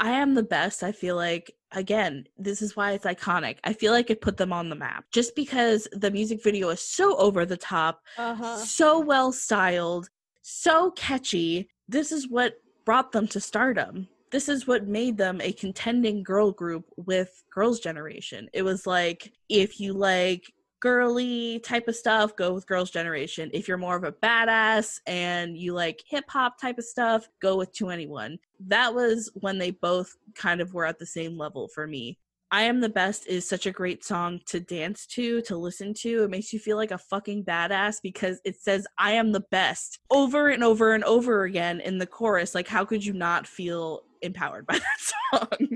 I 0.00 0.10
am 0.10 0.34
the 0.34 0.42
best. 0.42 0.82
I 0.82 0.90
feel 0.92 1.14
like 1.16 1.52
again, 1.70 2.26
this 2.36 2.60
is 2.60 2.76
why 2.76 2.92
it's 2.92 3.06
iconic. 3.06 3.58
I 3.64 3.72
feel 3.72 3.92
like 3.92 4.10
it 4.10 4.20
put 4.20 4.36
them 4.36 4.52
on 4.52 4.68
the 4.68 4.74
map. 4.74 5.04
Just 5.12 5.34
because 5.36 5.88
the 5.92 6.10
music 6.10 6.42
video 6.42 6.68
is 6.70 6.82
so 6.82 7.16
over 7.16 7.46
the 7.46 7.56
top, 7.56 8.02
Uh-huh. 8.18 8.56
so 8.58 8.98
well 9.00 9.32
styled, 9.32 10.10
so 10.42 10.90
catchy. 10.90 11.68
This 11.88 12.12
is 12.12 12.28
what 12.28 12.54
brought 12.84 13.12
them 13.12 13.26
to 13.28 13.40
stardom. 13.40 14.08
This 14.32 14.48
is 14.48 14.66
what 14.66 14.88
made 14.88 15.18
them 15.18 15.42
a 15.42 15.52
contending 15.52 16.22
girl 16.22 16.52
group 16.52 16.86
with 16.96 17.44
Girls' 17.52 17.80
Generation. 17.80 18.48
It 18.54 18.62
was 18.62 18.86
like, 18.86 19.30
if 19.50 19.78
you 19.78 19.92
like 19.92 20.50
girly 20.80 21.60
type 21.60 21.86
of 21.86 21.94
stuff, 21.94 22.34
go 22.34 22.54
with 22.54 22.66
Girls' 22.66 22.90
Generation. 22.90 23.50
If 23.52 23.68
you're 23.68 23.76
more 23.76 23.94
of 23.94 24.04
a 24.04 24.12
badass 24.12 25.00
and 25.06 25.56
you 25.56 25.74
like 25.74 26.02
hip 26.08 26.24
hop 26.28 26.58
type 26.58 26.78
of 26.78 26.84
stuff, 26.84 27.28
go 27.42 27.58
with 27.58 27.74
2NE1. 27.74 28.38
That 28.68 28.94
was 28.94 29.30
when 29.34 29.58
they 29.58 29.70
both 29.70 30.16
kind 30.34 30.62
of 30.62 30.72
were 30.72 30.86
at 30.86 30.98
the 30.98 31.06
same 31.06 31.36
level 31.36 31.68
for 31.68 31.86
me. 31.86 32.18
I 32.50 32.62
Am 32.62 32.80
the 32.80 32.88
Best 32.88 33.26
is 33.26 33.48
such 33.48 33.66
a 33.66 33.70
great 33.70 34.04
song 34.04 34.40
to 34.46 34.60
dance 34.60 35.06
to, 35.08 35.40
to 35.42 35.56
listen 35.56 35.94
to. 36.00 36.24
It 36.24 36.30
makes 36.30 36.52
you 36.52 36.58
feel 36.58 36.76
like 36.76 36.90
a 36.90 36.98
fucking 36.98 37.44
badass 37.44 37.96
because 38.02 38.40
it 38.44 38.60
says, 38.60 38.86
I 38.98 39.12
am 39.12 39.32
the 39.32 39.44
best 39.50 40.00
over 40.10 40.48
and 40.48 40.64
over 40.64 40.94
and 40.94 41.04
over 41.04 41.44
again 41.44 41.80
in 41.80 41.98
the 41.98 42.06
chorus. 42.06 42.54
Like, 42.54 42.68
how 42.68 42.84
could 42.84 43.04
you 43.04 43.12
not 43.14 43.46
feel 43.46 44.02
empowered 44.22 44.66
by 44.66 44.78
that 44.78 45.38
song? 45.48 45.68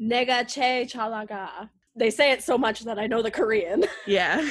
Nega 0.00 0.46
che 0.46 0.86
chalaga. 0.86 1.70
They 1.94 2.10
say 2.10 2.32
it 2.32 2.42
so 2.42 2.58
much 2.58 2.80
that 2.84 2.98
I 2.98 3.06
know 3.06 3.22
the 3.22 3.30
Korean. 3.30 3.84
yeah. 4.06 4.46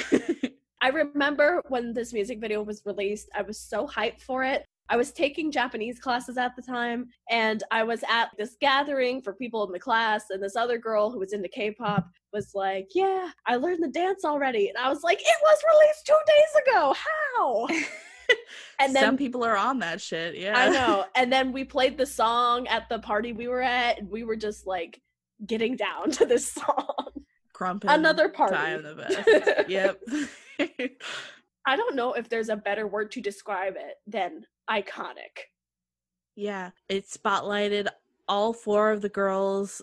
I 0.82 0.88
remember 0.88 1.62
when 1.68 1.92
this 1.92 2.12
music 2.12 2.40
video 2.40 2.62
was 2.62 2.82
released, 2.84 3.28
I 3.34 3.42
was 3.42 3.58
so 3.58 3.86
hyped 3.86 4.20
for 4.20 4.44
it. 4.44 4.64
I 4.88 4.96
was 4.96 5.10
taking 5.12 5.50
Japanese 5.50 5.98
classes 5.98 6.36
at 6.36 6.54
the 6.54 6.62
time, 6.62 7.08
and 7.28 7.62
I 7.72 7.82
was 7.82 8.04
at 8.08 8.30
this 8.38 8.56
gathering 8.60 9.20
for 9.20 9.32
people 9.32 9.66
in 9.66 9.72
the 9.72 9.80
class, 9.80 10.26
and 10.30 10.40
this 10.40 10.54
other 10.54 10.78
girl 10.78 11.10
who 11.10 11.18
was 11.18 11.32
into 11.32 11.48
K 11.48 11.72
pop 11.72 12.08
was 12.32 12.52
like, 12.54 12.88
Yeah, 12.94 13.30
I 13.46 13.56
learned 13.56 13.82
the 13.82 13.88
dance 13.88 14.24
already. 14.24 14.68
And 14.68 14.78
I 14.78 14.88
was 14.88 15.02
like, 15.02 15.18
It 15.18 15.36
was 15.42 15.58
released 15.72 16.06
two 16.06 16.14
days 16.26 16.62
ago. 16.68 16.94
How? 17.36 17.66
and 18.80 18.94
then 18.94 19.02
Some 19.02 19.16
people 19.16 19.44
are 19.44 19.56
on 19.56 19.78
that 19.80 20.00
shit. 20.00 20.36
Yeah. 20.36 20.58
I 20.58 20.68
know. 20.70 21.04
And 21.16 21.32
then 21.32 21.52
we 21.52 21.64
played 21.64 21.96
the 21.96 22.06
song 22.06 22.66
at 22.68 22.88
the 22.88 22.98
party 22.98 23.32
we 23.32 23.48
were 23.48 23.62
at, 23.62 23.98
and 23.98 24.10
we 24.10 24.24
were 24.24 24.36
just 24.36 24.66
like 24.66 25.00
getting 25.44 25.76
down 25.76 26.10
to 26.12 26.26
this 26.26 26.50
song. 26.50 27.08
Crumpin. 27.54 27.92
Another 27.92 28.28
party. 28.28 28.56
Am 28.56 28.82
the 28.82 28.94
best. 28.94 29.68
yep. 29.68 30.00
I 31.66 31.76
don't 31.76 31.96
know 31.96 32.12
if 32.12 32.28
there's 32.28 32.48
a 32.48 32.56
better 32.56 32.86
word 32.86 33.10
to 33.12 33.20
describe 33.20 33.74
it 33.76 33.96
than 34.06 34.46
iconic. 34.70 35.48
Yeah, 36.36 36.70
it 36.88 37.08
spotlighted 37.08 37.88
all 38.28 38.52
four 38.52 38.92
of 38.92 39.00
the 39.00 39.08
girls 39.08 39.82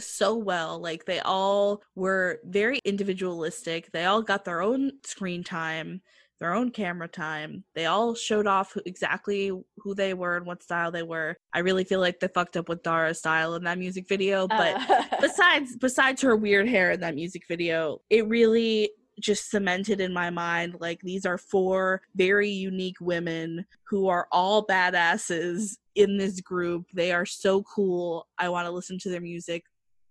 so 0.00 0.34
well. 0.34 0.80
Like 0.80 1.04
they 1.04 1.20
all 1.20 1.82
were 1.94 2.40
very 2.44 2.80
individualistic. 2.84 3.92
They 3.92 4.04
all 4.04 4.22
got 4.22 4.44
their 4.44 4.62
own 4.62 4.92
screen 5.04 5.44
time, 5.44 6.00
their 6.42 6.54
own 6.54 6.70
camera 6.70 7.06
time. 7.06 7.62
They 7.74 7.86
all 7.86 8.14
showed 8.16 8.48
off 8.48 8.76
exactly 8.84 9.52
who 9.78 9.94
they 9.94 10.12
were 10.12 10.36
and 10.36 10.44
what 10.44 10.62
style 10.62 10.90
they 10.90 11.04
were. 11.04 11.36
I 11.52 11.60
really 11.60 11.84
feel 11.84 12.00
like 12.00 12.18
they 12.18 12.28
fucked 12.28 12.56
up 12.56 12.68
with 12.68 12.82
Dara's 12.82 13.20
style 13.20 13.54
in 13.54 13.62
that 13.64 13.78
music 13.78 14.08
video, 14.08 14.48
but 14.48 14.74
Uh, 14.90 15.04
besides 15.20 15.76
besides 15.76 16.20
her 16.22 16.34
weird 16.34 16.68
hair 16.68 16.90
in 16.90 17.00
that 17.00 17.14
music 17.14 17.44
video, 17.46 18.00
it 18.10 18.26
really 18.26 18.90
just 19.20 19.50
cemented 19.50 20.00
in 20.00 20.12
my 20.12 20.30
mind 20.30 20.76
like 20.80 20.98
these 21.02 21.24
are 21.24 21.38
four 21.38 22.00
very 22.16 22.48
unique 22.48 23.00
women 23.00 23.64
who 23.84 24.08
are 24.08 24.26
all 24.32 24.66
badasses 24.66 25.76
in 25.94 26.16
this 26.16 26.40
group. 26.40 26.86
They 26.92 27.12
are 27.12 27.26
so 27.26 27.62
cool. 27.62 28.26
I 28.38 28.48
want 28.48 28.66
to 28.66 28.72
listen 28.72 28.98
to 29.00 29.10
their 29.10 29.20
music 29.20 29.64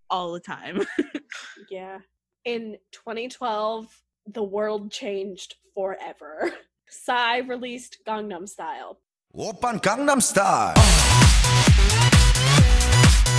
all 0.09 0.31
the 0.31 0.39
time. 0.39 0.85
yeah. 1.69 1.99
In 2.45 2.77
2012, 2.93 3.87
the 4.26 4.42
world 4.42 4.90
changed 4.90 5.56
forever. 5.74 6.52
Psy 6.88 7.38
released 7.38 7.98
Gangnam 8.06 8.48
Style. 8.48 8.98
오빤 9.32 9.80
강남스타일 9.80 10.74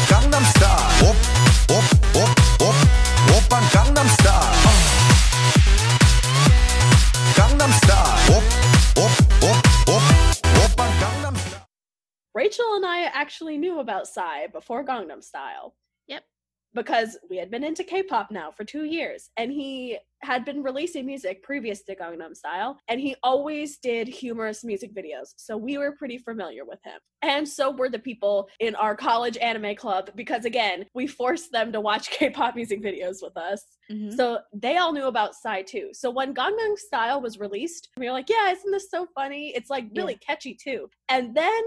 강남스타일 0.09 1.09
옵옵옵옵 1.09 2.69
오빤 3.33 3.63
강남스타일 3.73 4.37
강남스타일 7.35 8.29
옵옵옵옵 8.29 9.97
오빤 10.71 10.99
강남스타일 10.99 11.65
Ray 12.35 12.45
Rachel 12.45 12.75
and 12.75 12.85
I 12.85 13.05
actually 13.05 13.57
knew 13.57 13.79
about 13.79 14.05
Psy 14.07 14.45
before 14.53 14.85
Gangnam 14.85 15.23
Style. 15.23 15.73
Because 16.74 17.18
we 17.28 17.36
had 17.36 17.50
been 17.50 17.64
into 17.64 17.84
K-pop 17.84 18.30
now 18.30 18.50
for 18.50 18.64
two 18.64 18.84
years, 18.84 19.30
and 19.36 19.52
he 19.52 19.98
had 20.22 20.44
been 20.44 20.62
releasing 20.62 21.04
music 21.04 21.42
previous 21.42 21.82
to 21.82 21.96
Gangnam 21.96 22.34
Style, 22.34 22.78
and 22.88 23.00
he 23.00 23.16
always 23.22 23.78
did 23.78 24.06
humorous 24.08 24.64
music 24.64 24.94
videos, 24.94 25.34
so 25.36 25.56
we 25.56 25.76
were 25.78 25.92
pretty 25.92 26.16
familiar 26.16 26.64
with 26.64 26.78
him. 26.84 26.98
And 27.22 27.46
so 27.48 27.70
were 27.70 27.88
the 27.88 27.98
people 27.98 28.48
in 28.60 28.74
our 28.76 28.96
college 28.96 29.36
anime 29.38 29.74
club, 29.74 30.10
because 30.14 30.44
again, 30.44 30.86
we 30.94 31.06
forced 31.06 31.52
them 31.52 31.72
to 31.72 31.80
watch 31.80 32.10
K-pop 32.18 32.54
music 32.56 32.82
videos 32.82 33.16
with 33.20 33.36
us. 33.36 33.64
Mhm. 33.90 34.16
So 34.16 34.38
they 34.54 34.76
all 34.76 34.92
knew 34.92 35.06
about 35.06 35.34
Psy 35.34 35.62
too. 35.62 35.90
So 35.92 36.10
when 36.10 36.34
Gangnam 36.34 36.78
Style 36.78 37.20
was 37.20 37.38
released, 37.38 37.88
we 37.96 38.06
were 38.06 38.12
like, 38.12 38.30
yeah, 38.30 38.50
isn't 38.52 38.70
this 38.70 38.90
so 38.90 39.06
funny? 39.14 39.52
It's 39.54 39.70
like 39.70 39.86
really 39.94 40.14
catchy 40.14 40.54
too. 40.54 40.88
And 41.08 41.34
then 41.34 41.62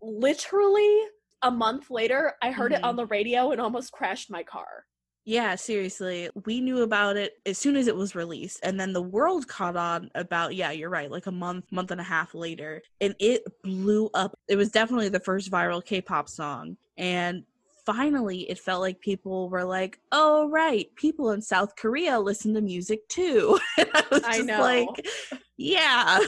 literally 0.00 1.00
a 1.42 1.50
month 1.50 1.90
later, 1.90 2.34
I 2.42 2.50
heard 2.50 2.72
it 2.72 2.82
on 2.82 2.90
mm-hmm. 2.90 2.96
the 2.98 3.06
radio 3.06 3.50
and 3.50 3.60
almost 3.60 3.92
crashed 3.92 4.30
my 4.30 4.42
car. 4.42 4.86
Yeah, 5.24 5.54
seriously. 5.54 6.30
We 6.46 6.60
knew 6.60 6.82
about 6.82 7.16
it 7.16 7.34
as 7.46 7.56
soon 7.56 7.76
as 7.76 7.86
it 7.86 7.94
was 7.94 8.16
released. 8.16 8.58
And 8.64 8.78
then 8.78 8.92
the 8.92 9.02
world 9.02 9.46
caught 9.46 9.76
on 9.76 10.10
about, 10.16 10.56
yeah, 10.56 10.72
you're 10.72 10.90
right, 10.90 11.10
like 11.10 11.26
a 11.26 11.32
month, 11.32 11.70
month 11.70 11.92
and 11.92 12.00
a 12.00 12.04
half 12.04 12.34
later. 12.34 12.82
And 13.00 13.14
it 13.20 13.44
blew 13.62 14.10
up. 14.14 14.36
It 14.48 14.56
was 14.56 14.70
definitely 14.70 15.10
the 15.10 15.20
first 15.20 15.50
viral 15.50 15.84
K 15.84 16.00
pop 16.00 16.28
song. 16.28 16.76
And 16.96 17.44
finally, 17.86 18.50
it 18.50 18.58
felt 18.58 18.80
like 18.80 19.00
people 19.00 19.48
were 19.48 19.64
like, 19.64 20.00
oh, 20.10 20.48
right, 20.50 20.88
people 20.96 21.30
in 21.30 21.40
South 21.40 21.76
Korea 21.76 22.18
listen 22.18 22.52
to 22.54 22.60
music 22.60 23.06
too. 23.08 23.60
I 23.78 24.04
was 24.10 24.22
I 24.24 24.38
know. 24.40 24.60
like, 24.60 25.06
yeah. 25.56 26.18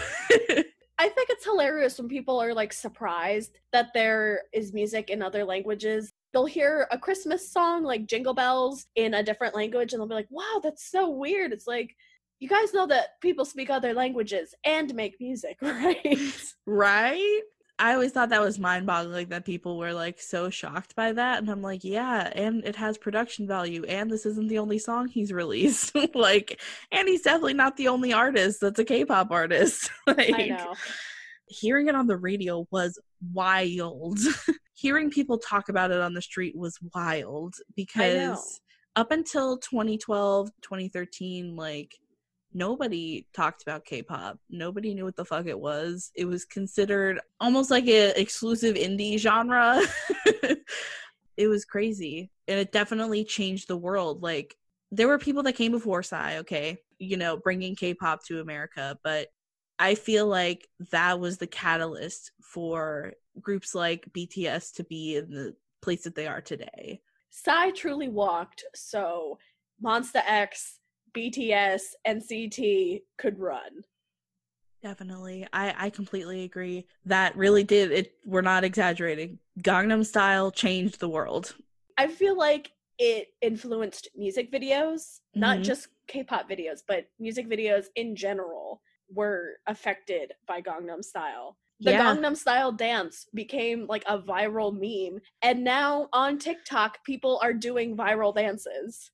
I 0.98 1.08
think 1.08 1.30
it's 1.30 1.44
hilarious 1.44 1.98
when 1.98 2.08
people 2.08 2.40
are 2.40 2.54
like 2.54 2.72
surprised 2.72 3.58
that 3.72 3.92
there 3.94 4.42
is 4.52 4.72
music 4.72 5.10
in 5.10 5.22
other 5.22 5.44
languages. 5.44 6.12
They'll 6.32 6.46
hear 6.46 6.86
a 6.90 6.98
Christmas 6.98 7.50
song 7.50 7.82
like 7.82 8.06
Jingle 8.06 8.34
Bells 8.34 8.86
in 8.94 9.14
a 9.14 9.22
different 9.22 9.54
language 9.54 9.92
and 9.92 10.00
they'll 10.00 10.08
be 10.08 10.14
like, 10.14 10.30
wow, 10.30 10.60
that's 10.62 10.88
so 10.90 11.10
weird. 11.10 11.52
It's 11.52 11.66
like, 11.66 11.96
you 12.38 12.48
guys 12.48 12.74
know 12.74 12.86
that 12.86 13.20
people 13.20 13.44
speak 13.44 13.70
other 13.70 13.94
languages 13.94 14.54
and 14.64 14.94
make 14.94 15.16
music, 15.20 15.56
right? 15.62 16.42
right? 16.66 17.40
I 17.78 17.95
always 17.95 18.12
thought 18.12 18.28
that 18.28 18.40
was 18.40 18.59
mind 18.59 18.87
boggling 18.87 19.28
that 19.31 19.45
people 19.45 19.78
were 19.78 19.93
like 19.93 20.21
so 20.21 20.49
shocked 20.49 20.95
by 20.95 21.12
that. 21.12 21.38
And 21.38 21.50
I'm 21.50 21.62
like, 21.62 21.83
yeah, 21.83 22.31
and 22.35 22.64
it 22.64 22.76
has 22.76 22.97
production 22.97 23.49
value. 23.49 23.85
And 23.85 24.09
this 24.11 24.26
isn't 24.26 24.49
the 24.49 24.59
only 24.59 24.78
song 24.78 25.09
he's 25.09 25.33
released. 25.33 25.93
like, 26.14 26.61
and 26.93 27.09
he's 27.09 27.23
definitely 27.23 27.54
not 27.54 27.76
the 27.76 27.88
only 27.88 28.12
artist 28.12 28.61
that's 28.61 28.78
a 28.78 28.85
K 28.85 29.04
pop 29.04 29.33
artist. 29.33 29.90
like, 30.07 30.35
I 30.35 30.49
know. 30.49 30.75
hearing 31.49 31.88
it 31.88 31.97
on 31.97 32.07
the 32.07 32.16
radio 32.16 32.66
was 32.71 32.99
wild. 33.33 34.21
hearing 34.75 35.11
people 35.11 35.38
talk 35.38 35.69
about 35.69 35.90
it 35.90 36.00
on 36.00 36.14
the 36.14 36.23
street 36.23 36.57
was 36.57 36.78
wild 36.95 37.57
because 37.75 38.61
up 38.95 39.11
until 39.11 39.59
2012, 39.59 40.50
2013, 40.62 41.57
like 41.57 41.99
nobody 42.54 43.26
talked 43.34 43.62
about 43.62 43.84
K-pop. 43.84 44.38
Nobody 44.49 44.94
knew 44.94 45.04
what 45.04 45.16
the 45.16 45.25
fuck 45.25 45.46
it 45.46 45.58
was. 45.58 46.12
It 46.14 46.25
was 46.25 46.44
considered 46.44 47.20
almost 47.40 47.70
like 47.70 47.87
an 47.88 48.12
exclusive 48.16 48.76
indie 48.76 49.18
genre. 49.18 49.82
it 51.37 51.49
was 51.49 51.64
crazy. 51.64 52.30
And 52.46 52.58
it 52.58 52.73
definitely 52.73 53.25
changed 53.25 53.68
the 53.68 53.76
world. 53.76 54.23
Like 54.23 54.56
there 54.92 55.08
were 55.08 55.18
people 55.18 55.42
that 55.42 55.54
came 55.54 55.73
before 55.73 56.02
Psy, 56.02 56.38
okay, 56.38 56.78
you 56.99 57.16
know, 57.16 57.37
bringing 57.37 57.75
K-pop 57.75 58.25
to 58.26 58.40
America, 58.40 58.96
but 59.02 59.28
I 59.78 59.96
feel 59.96 60.26
like 60.26 60.68
that 60.92 61.18
was 61.18 61.38
the 61.38 61.49
catalyst 61.49 62.30
for 62.40 63.14
groups 63.40 63.75
like 63.75 64.08
BTS 64.16 64.74
to 64.74 64.85
be 64.85 65.16
in 65.16 65.31
the 65.31 65.57
place 65.83 66.05
that 66.05 66.14
they 66.14 66.29
are 66.29 66.40
today. 66.40 67.00
Psy 67.31 67.70
truly 67.70 68.09
walked, 68.09 68.64
so 68.76 69.38
Monsta 69.85 70.22
X, 70.24 70.79
BTS, 71.14 71.83
and 72.05 72.20
NCT 72.20 73.03
could 73.18 73.38
run. 73.38 73.85
Definitely. 74.83 75.46
I 75.53 75.87
I 75.87 75.90
completely 75.90 76.44
agree. 76.44 76.87
That 77.07 77.37
really 77.37 77.64
did 77.64 77.90
it 77.90 78.12
we're 78.27 78.42
not 78.42 78.64
exaggerating. 78.64 79.38
Gangnam 79.61 80.05
Style 80.05 80.50
changed 80.50 81.00
the 81.00 81.09
world. 81.09 81.55
I 81.96 82.09
feel 82.09 82.37
like 82.37 82.72
it 82.98 83.29
influenced 83.40 84.09
music 84.14 84.53
videos, 84.53 85.20
not 85.35 85.59
Mhm. 85.59 85.64
just 85.64 85.88
K-pop 86.07 86.48
videos, 86.50 86.83
but 86.87 87.07
music 87.18 87.48
videos 87.48 87.87
in 87.96 88.14
general 88.14 88.83
were 89.09 89.59
affected 89.66 90.33
by 90.46 90.61
Gangnam 90.61 91.03
Style. 91.03 91.57
The 91.81 91.92
yeah. 91.92 92.14
Gangnam 92.14 92.37
Style 92.37 92.70
dance 92.72 93.27
became 93.35 93.87
like 93.87 94.05
a 94.07 94.18
viral 94.18 94.72
meme, 94.72 95.20
and 95.42 95.64
now 95.64 96.09
on 96.12 96.38
TikTok, 96.38 97.03
people 97.05 97.38
are 97.42 97.53
doing 97.55 97.96
viral 97.96 98.35
dances. 98.35 99.11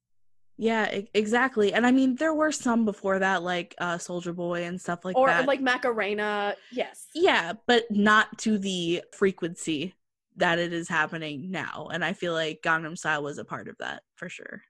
Yeah, 0.61 1.01
exactly. 1.15 1.73
And 1.73 1.87
I 1.87 1.91
mean 1.91 2.17
there 2.17 2.35
were 2.35 2.53
some 2.53 2.85
before 2.85 3.19
that 3.19 3.43
like 3.43 3.75
uh 3.79 3.97
Soldier 3.97 4.35
Boy 4.35 4.65
and 4.65 4.79
stuff 4.79 5.07
like 5.07 5.17
or 5.17 5.29
that. 5.29 5.45
Or 5.45 5.47
like 5.47 5.63
Macarena, 5.63 6.55
yes. 6.71 7.07
yeah, 7.15 7.55
but 7.67 7.85
not 7.91 8.37
to 8.41 8.59
the 8.59 9.03
frequency 9.17 9.95
that 10.37 10.59
it 10.59 10.75
is 10.75 10.87
happening 10.87 11.51
now. 11.51 11.89
And 11.91 12.05
I 12.05 12.13
feel 12.13 12.35
like 12.35 12.61
Gangnam 12.63 12.99
Style 12.99 13.23
was 13.23 13.39
a 13.39 13.45
part 13.45 13.69
of 13.69 13.77
that 13.79 14.03
for 14.17 14.29
sure. 14.29 14.61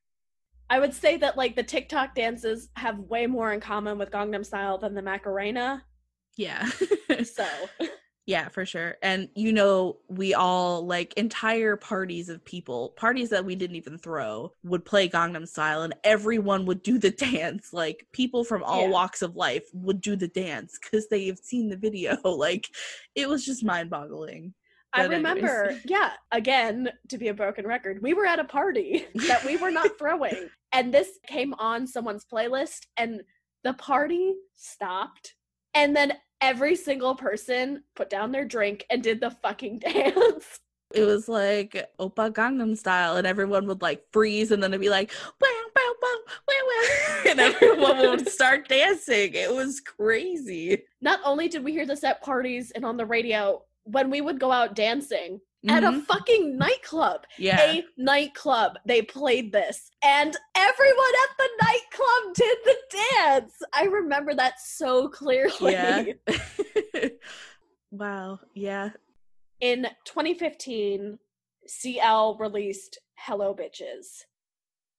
I 0.70 0.78
would 0.78 0.94
say 0.94 1.16
that 1.16 1.36
like 1.36 1.56
the 1.56 1.64
TikTok 1.64 2.14
dances 2.14 2.68
have 2.76 3.00
way 3.00 3.26
more 3.26 3.52
in 3.52 3.58
common 3.58 3.98
with 3.98 4.12
Gangnam 4.12 4.46
Style 4.46 4.78
than 4.78 4.94
the 4.94 5.02
Macarena. 5.02 5.82
Yeah. 6.36 6.70
So 7.24 7.44
Yeah, 8.30 8.48
for 8.48 8.64
sure. 8.64 8.96
And 9.02 9.28
you 9.34 9.52
know, 9.52 9.96
we 10.06 10.34
all 10.34 10.86
like 10.86 11.12
entire 11.14 11.74
parties 11.74 12.28
of 12.28 12.44
people, 12.44 12.90
parties 12.96 13.28
that 13.30 13.44
we 13.44 13.56
didn't 13.56 13.74
even 13.74 13.98
throw, 13.98 14.52
would 14.62 14.84
play 14.84 15.08
Gangnam 15.08 15.48
Style 15.48 15.82
and 15.82 15.94
everyone 16.04 16.64
would 16.66 16.84
do 16.84 16.96
the 16.96 17.10
dance. 17.32 17.72
Like 17.72 18.06
people 18.12 18.44
from 18.44 18.62
all 18.62 18.82
Yeah. 18.82 18.90
walks 18.90 19.20
of 19.20 19.34
life 19.34 19.64
would 19.72 20.00
do 20.00 20.14
the 20.14 20.28
dance 20.28 20.78
cuz 20.78 21.08
they 21.08 21.26
have 21.26 21.40
seen 21.40 21.68
the 21.70 21.76
video. 21.76 22.16
Like 22.24 22.68
it 23.16 23.28
was 23.28 23.44
just 23.44 23.64
mind-boggling. 23.64 24.54
I 24.92 25.00
anyways. 25.00 25.16
remember, 25.18 25.76
yeah, 25.84 26.12
again, 26.30 26.88
to 27.08 27.18
be 27.18 27.28
a 27.28 27.34
broken 27.34 27.66
record, 27.66 28.00
we 28.00 28.14
were 28.14 28.26
at 28.26 28.38
a 28.38 28.44
party 28.44 29.06
that 29.26 29.44
we 29.44 29.56
were 29.56 29.72
not 29.72 29.98
throwing. 29.98 30.48
And 30.72 30.94
this 30.94 31.18
came 31.26 31.52
on 31.54 31.86
someone's 31.88 32.24
playlist, 32.32 32.86
and 32.96 33.22
the 33.64 33.74
party 33.74 34.34
stopped. 34.54 35.34
And 35.74 35.94
then 35.94 36.14
every 36.40 36.76
single 36.76 37.14
person 37.14 37.84
put 37.94 38.10
down 38.10 38.32
their 38.32 38.44
drink 38.44 38.86
and 38.90 39.02
did 39.02 39.20
the 39.20 39.30
fucking 39.30 39.78
dance. 39.80 40.60
It 40.92 41.04
was 41.04 41.28
like 41.28 41.88
Opa 42.00 42.32
Gangnam 42.32 42.76
Style 42.76 43.16
and 43.16 43.26
everyone 43.26 43.66
would 43.66 43.80
like 43.80 44.04
freeze 44.12 44.50
and 44.50 44.60
then 44.60 44.72
it'd 44.72 44.80
be 44.80 44.90
like 44.90 45.12
wow 45.40 45.48
wow 45.76 45.94
wow 46.02 46.18
wow 46.48 46.54
wow 46.66 47.22
and 47.30 47.38
everyone 47.38 47.98
would 47.98 48.28
start 48.28 48.68
dancing. 48.68 49.34
It 49.34 49.54
was 49.54 49.80
crazy. 49.80 50.82
Not 51.00 51.20
only 51.24 51.48
did 51.48 51.62
we 51.62 51.70
hear 51.72 51.86
this 51.86 52.02
at 52.02 52.22
parties 52.22 52.72
and 52.72 52.84
on 52.84 52.96
the 52.96 53.06
radio, 53.06 53.62
when 53.84 54.10
we 54.10 54.20
would 54.20 54.40
go 54.40 54.50
out 54.50 54.74
dancing 54.74 55.40
at 55.68 55.84
a 55.84 55.88
Mhm. 55.88 56.04
fucking 56.06 56.56
nightclub, 56.56 57.26
yeah. 57.38 57.60
a 57.72 57.84
nightclub, 57.98 58.78
they 58.86 59.02
played 59.02 59.52
this, 59.52 59.90
and 60.02 60.36
everyone 60.54 61.12
at 61.22 61.36
the 61.36 61.50
nightclub 61.62 62.34
did 62.34 62.58
the 62.64 62.76
dance. 63.14 63.62
I 63.74 63.84
remember 63.84 64.34
that 64.34 64.58
so 64.60 65.08
clearly. 65.08 65.72
Yeah. 65.72 66.04
wow. 67.90 68.38
Yeah. 68.54 68.90
In 69.60 69.86
2015, 70.04 71.18
CL 71.66 72.36
released 72.38 72.98
Hello 73.16 73.54
Bitches. 73.54 74.24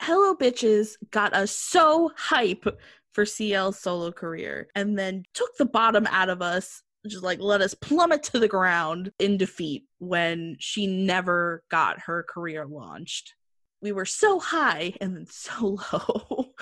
Hello 0.00 0.34
Bitches 0.34 0.92
got 1.10 1.34
us 1.34 1.50
so 1.50 2.10
hype 2.16 2.64
for 3.12 3.24
CL's 3.26 3.80
solo 3.80 4.12
career 4.12 4.68
and 4.74 4.98
then 4.98 5.24
took 5.34 5.56
the 5.56 5.66
bottom 5.66 6.06
out 6.08 6.28
of 6.28 6.40
us, 6.40 6.82
just 7.06 7.24
like 7.24 7.40
let 7.40 7.60
us 7.60 7.74
plummet 7.74 8.22
to 8.24 8.38
the 8.38 8.48
ground 8.48 9.10
in 9.18 9.36
defeat 9.36 9.84
when 9.98 10.56
she 10.60 10.86
never 10.86 11.64
got 11.70 11.98
her 12.00 12.24
career 12.28 12.64
launched. 12.64 13.34
We 13.82 13.92
were 13.92 14.04
so 14.06 14.38
high 14.38 14.94
and 15.00 15.16
then 15.16 15.26
so 15.28 15.78
low. 15.92 16.52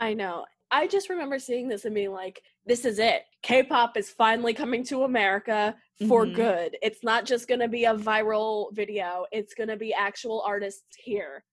I 0.00 0.14
know. 0.14 0.46
I 0.70 0.88
just 0.88 1.10
remember 1.10 1.38
seeing 1.38 1.68
this 1.68 1.84
and 1.84 1.94
being 1.94 2.12
like, 2.12 2.42
this 2.64 2.84
is 2.84 2.98
it. 2.98 3.22
K 3.42 3.62
pop 3.62 3.96
is 3.96 4.10
finally 4.10 4.52
coming 4.52 4.82
to 4.84 5.04
America 5.04 5.76
for 6.08 6.26
Mhm. 6.26 6.34
good. 6.34 6.76
It's 6.82 7.04
not 7.04 7.24
just 7.24 7.46
going 7.46 7.60
to 7.60 7.68
be 7.68 7.84
a 7.84 7.94
viral 7.94 8.74
video, 8.74 9.26
it's 9.30 9.54
going 9.54 9.68
to 9.68 9.76
be 9.76 9.94
actual 9.94 10.42
artists 10.42 10.96
here. 10.98 11.44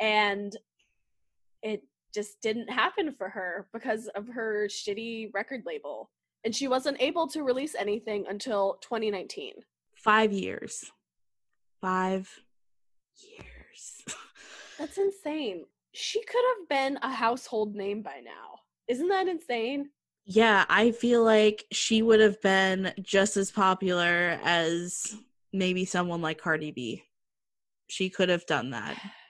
And 0.00 0.56
it 1.64 1.82
just 2.14 2.40
didn't 2.40 2.70
happen 2.70 3.12
for 3.12 3.28
her 3.30 3.66
because 3.72 4.06
of 4.08 4.28
her 4.28 4.68
shitty 4.68 5.30
record 5.34 5.62
label. 5.66 6.10
And 6.44 6.54
she 6.54 6.68
wasn't 6.68 7.00
able 7.00 7.26
to 7.28 7.42
release 7.42 7.74
anything 7.74 8.26
until 8.28 8.78
2019. 8.82 9.54
Five 9.96 10.32
years. 10.32 10.92
Five 11.80 12.30
years. 13.16 14.04
That's 14.78 14.98
insane. 14.98 15.64
She 15.92 16.22
could 16.22 16.42
have 16.58 16.68
been 16.68 16.98
a 17.02 17.10
household 17.10 17.74
name 17.74 18.02
by 18.02 18.20
now. 18.22 18.60
Isn't 18.86 19.08
that 19.08 19.26
insane? 19.26 19.90
yeah, 20.26 20.64
I 20.70 20.92
feel 20.92 21.22
like 21.22 21.66
she 21.70 22.00
would 22.00 22.20
have 22.20 22.40
been 22.40 22.92
just 23.02 23.36
as 23.36 23.50
popular 23.50 24.38
as 24.42 25.14
maybe 25.52 25.84
someone 25.84 26.22
like 26.22 26.38
Cardi 26.38 26.70
B. 26.70 27.04
She 27.88 28.08
could 28.08 28.30
have 28.30 28.46
done 28.46 28.70
that. 28.70 28.96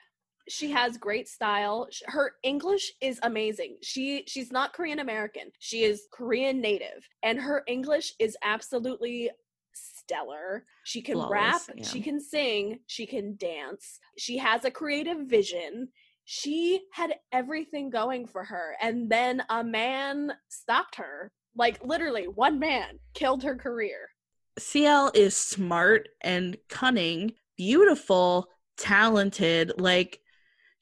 She 0.48 0.70
has 0.70 0.98
great 0.98 1.28
style. 1.28 1.88
Her 2.06 2.32
English 2.42 2.92
is 3.00 3.18
amazing. 3.22 3.78
She 3.82 4.24
she's 4.26 4.52
not 4.52 4.72
Korean 4.72 4.98
American. 4.98 5.50
She 5.58 5.84
is 5.84 6.06
Korean 6.12 6.60
native 6.60 7.08
and 7.22 7.38
her 7.38 7.62
English 7.66 8.12
is 8.18 8.36
absolutely 8.42 9.30
stellar. 9.72 10.64
She 10.84 11.02
can 11.02 11.18
rap, 11.18 11.62
Flawless, 11.62 11.90
she 11.90 12.00
can 12.00 12.20
sing, 12.20 12.80
she 12.86 13.06
can 13.06 13.36
dance. 13.36 13.98
She 14.18 14.36
has 14.38 14.64
a 14.64 14.70
creative 14.70 15.26
vision. 15.26 15.88
She 16.26 16.80
had 16.92 17.14
everything 17.32 17.90
going 17.90 18.26
for 18.26 18.44
her 18.44 18.76
and 18.80 19.10
then 19.10 19.42
a 19.48 19.64
man 19.64 20.32
stopped 20.48 20.96
her. 20.96 21.32
Like 21.56 21.84
literally 21.84 22.24
one 22.24 22.58
man 22.58 22.98
killed 23.14 23.42
her 23.44 23.56
career. 23.56 24.08
CL 24.58 25.10
is 25.14 25.36
smart 25.36 26.08
and 26.20 26.56
cunning, 26.68 27.32
beautiful, 27.56 28.48
talented. 28.76 29.72
Like, 29.78 30.20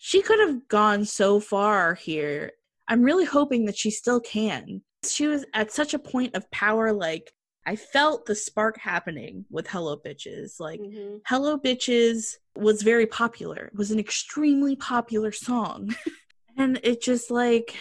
she 0.04 0.20
could 0.20 0.40
have 0.40 0.66
gone 0.66 1.04
so 1.04 1.38
far 1.38 1.94
here. 1.94 2.50
I'm 2.88 3.04
really 3.04 3.24
hoping 3.24 3.66
that 3.66 3.76
she 3.76 3.92
still 3.92 4.18
can. 4.18 4.82
She 5.08 5.28
was 5.28 5.44
at 5.54 5.70
such 5.70 5.94
a 5.94 5.98
point 6.00 6.34
of 6.34 6.50
power. 6.50 6.92
Like, 6.92 7.32
I 7.64 7.76
felt 7.76 8.26
the 8.26 8.34
spark 8.34 8.76
happening 8.80 9.44
with 9.48 9.68
Hello 9.68 9.96
Bitches. 9.96 10.58
Like, 10.58 10.80
Mhm. 10.80 11.20
Hello 11.26 11.56
Bitches 11.56 12.38
was 12.56 12.82
very 12.82 13.06
popular. 13.06 13.66
It 13.66 13.76
was 13.76 13.92
an 13.92 14.00
extremely 14.00 14.74
popular 14.74 15.30
song. 15.30 15.94
and 16.56 16.80
it 16.82 17.00
just 17.00 17.30
like 17.30 17.76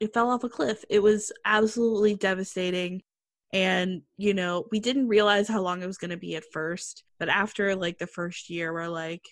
it 0.00 0.14
fell 0.14 0.30
off 0.30 0.44
a 0.44 0.48
cliff. 0.48 0.82
It 0.88 1.00
was 1.00 1.32
absolutely 1.44 2.14
devastating. 2.14 3.02
And, 3.52 4.00
you 4.16 4.32
know, 4.32 4.66
we 4.70 4.80
didn't 4.80 5.06
realize 5.08 5.48
how 5.48 5.60
long 5.60 5.82
it 5.82 5.86
was 5.86 5.98
going 5.98 6.12
to 6.12 6.16
be 6.16 6.34
at 6.34 6.50
first. 6.50 7.04
But 7.18 7.28
after 7.28 7.76
like 7.76 7.98
the 7.98 8.06
first 8.06 8.48
year, 8.48 8.72
we're 8.72 8.88
like, 8.88 9.28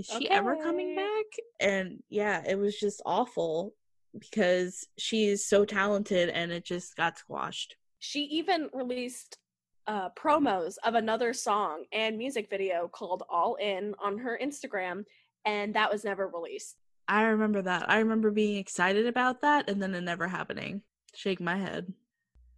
is 0.00 0.06
she 0.18 0.28
ever 0.30 0.56
coming 0.56 0.94
back? 0.96 1.26
And 1.60 2.02
yeah, 2.08 2.42
it 2.46 2.58
was 2.58 2.78
just 2.78 3.02
awful 3.06 3.74
because 4.18 4.86
she's 4.98 5.44
so 5.46 5.64
talented 5.64 6.28
and 6.30 6.50
it 6.50 6.64
just 6.64 6.96
got 6.96 7.18
squashed. 7.18 7.76
she 7.98 8.22
even 8.24 8.68
released 8.72 9.38
uh, 9.86 10.08
promos 10.10 10.76
of 10.84 10.94
another 10.94 11.32
song 11.32 11.84
and 11.92 12.16
music 12.18 12.48
video 12.50 12.88
called 12.88 13.22
All 13.28 13.56
In 13.56 13.94
on 14.02 14.18
her 14.18 14.38
Instagram, 14.42 15.04
and 15.44 15.74
that 15.74 15.90
was 15.90 16.04
never 16.04 16.28
released. 16.28 16.76
I 17.08 17.22
remember 17.22 17.62
that. 17.62 17.90
I 17.90 17.98
remember 17.98 18.30
being 18.30 18.56
excited 18.58 19.06
about 19.06 19.42
that 19.42 19.68
and 19.68 19.82
then 19.82 19.94
it 19.94 20.02
never 20.02 20.28
happening. 20.28 20.82
Shake 21.14 21.40
my 21.40 21.56
head. 21.56 21.92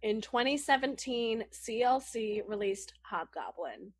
In 0.03 0.21
2017, 0.21 1.45
CLC 1.51 2.41
released 2.47 2.93
Hobgoblin. 3.01 3.93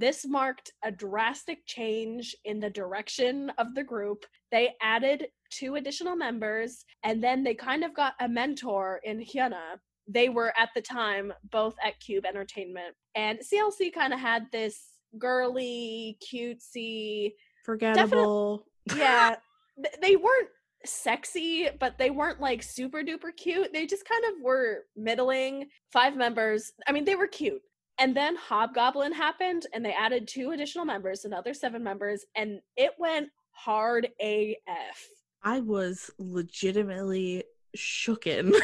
This 0.00 0.26
marked 0.26 0.72
a 0.82 0.90
drastic 0.90 1.66
change 1.66 2.34
in 2.46 2.58
the 2.58 2.70
direction 2.70 3.52
of 3.58 3.74
the 3.74 3.84
group. 3.84 4.24
They 4.50 4.70
added 4.80 5.26
two 5.50 5.74
additional 5.74 6.16
members, 6.16 6.86
and 7.04 7.22
then 7.22 7.44
they 7.44 7.54
kind 7.54 7.84
of 7.84 7.94
got 7.94 8.14
a 8.18 8.26
mentor 8.26 9.02
in 9.04 9.20
Hyuna. 9.20 9.78
They 10.08 10.30
were 10.30 10.54
at 10.58 10.70
the 10.74 10.80
time 10.80 11.34
both 11.50 11.74
at 11.84 12.00
Cube 12.00 12.24
Entertainment, 12.24 12.94
and 13.14 13.40
CLC 13.40 13.92
kind 13.92 14.14
of 14.14 14.18
had 14.18 14.46
this 14.50 14.80
girly, 15.18 16.18
cutesy, 16.22 17.32
Forgettable. 17.64 18.66
yeah, 18.96 19.36
th- 19.82 19.96
they 20.00 20.16
weren't 20.16 20.48
sexy, 20.84 21.68
but 21.78 21.98
they 21.98 22.10
weren't 22.10 22.40
like 22.40 22.62
super 22.62 23.02
duper 23.02 23.36
cute. 23.36 23.72
They 23.72 23.86
just 23.86 24.08
kind 24.08 24.24
of 24.24 24.42
were 24.42 24.86
middling. 24.96 25.68
Five 25.92 26.16
members. 26.16 26.72
I 26.86 26.92
mean, 26.92 27.04
they 27.04 27.16
were 27.16 27.26
cute. 27.26 27.62
And 27.98 28.16
then 28.16 28.34
Hobgoblin 28.36 29.12
happened, 29.12 29.66
and 29.74 29.84
they 29.84 29.92
added 29.92 30.26
two 30.26 30.52
additional 30.52 30.86
members, 30.86 31.26
another 31.26 31.52
seven 31.52 31.82
members, 31.84 32.24
and 32.34 32.60
it 32.76 32.92
went 32.98 33.28
hard 33.50 34.08
AF. 34.20 35.08
I 35.42 35.60
was 35.60 36.10
legitimately 36.18 37.44
shooken 37.76 38.54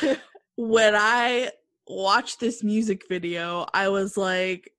when 0.56 0.94
I 0.94 1.50
watched 1.86 2.40
this 2.40 2.62
music 2.62 3.06
video. 3.08 3.66
I 3.74 3.88
was 3.88 4.16
like, 4.16 4.70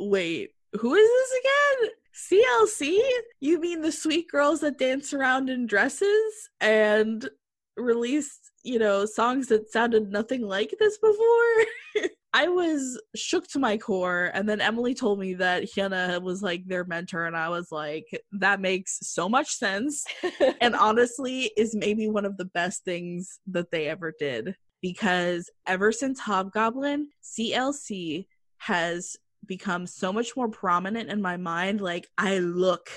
wait, 0.00 0.50
who 0.78 0.94
is 0.94 1.08
this 1.08 1.40
again? 1.40 1.90
CLC? 2.14 3.00
You 3.40 3.60
mean 3.60 3.82
the 3.82 3.92
sweet 3.92 4.28
girls 4.28 4.60
that 4.60 4.78
dance 4.78 5.12
around 5.12 5.50
in 5.50 5.66
dresses 5.66 6.48
and 6.60 7.28
released, 7.76 8.50
you 8.62 8.78
know, 8.78 9.04
songs 9.04 9.48
that 9.48 9.70
sounded 9.70 10.10
nothing 10.10 10.42
like 10.42 10.74
this 10.78 10.98
before? 10.98 12.08
I 12.32 12.46
was 12.46 13.00
shook 13.16 13.48
to 13.48 13.58
my 13.58 13.76
core, 13.76 14.30
and 14.34 14.48
then 14.48 14.60
Emily 14.60 14.94
told 14.94 15.18
me 15.18 15.34
that 15.34 15.64
Hyuna 15.64 16.22
was 16.22 16.42
like 16.42 16.64
their 16.64 16.84
mentor, 16.84 17.26
and 17.26 17.36
I 17.36 17.48
was 17.48 17.72
like, 17.72 18.06
that 18.32 18.60
makes 18.60 18.98
so 19.02 19.28
much 19.28 19.48
sense 19.48 20.04
and 20.60 20.76
honestly 20.76 21.50
is 21.56 21.74
maybe 21.74 22.08
one 22.08 22.24
of 22.24 22.36
the 22.36 22.44
best 22.44 22.84
things 22.84 23.40
that 23.48 23.72
they 23.72 23.88
ever 23.88 24.14
did 24.16 24.54
because 24.80 25.50
ever 25.66 25.90
since 25.90 26.20
Hobgoblin, 26.20 27.08
CLC 27.22 28.26
has 28.58 29.16
become 29.46 29.86
so 29.86 30.12
much 30.12 30.36
more 30.36 30.48
prominent 30.48 31.10
in 31.10 31.22
my 31.22 31.36
mind. 31.36 31.80
Like, 31.80 32.08
I 32.18 32.38
look 32.38 32.88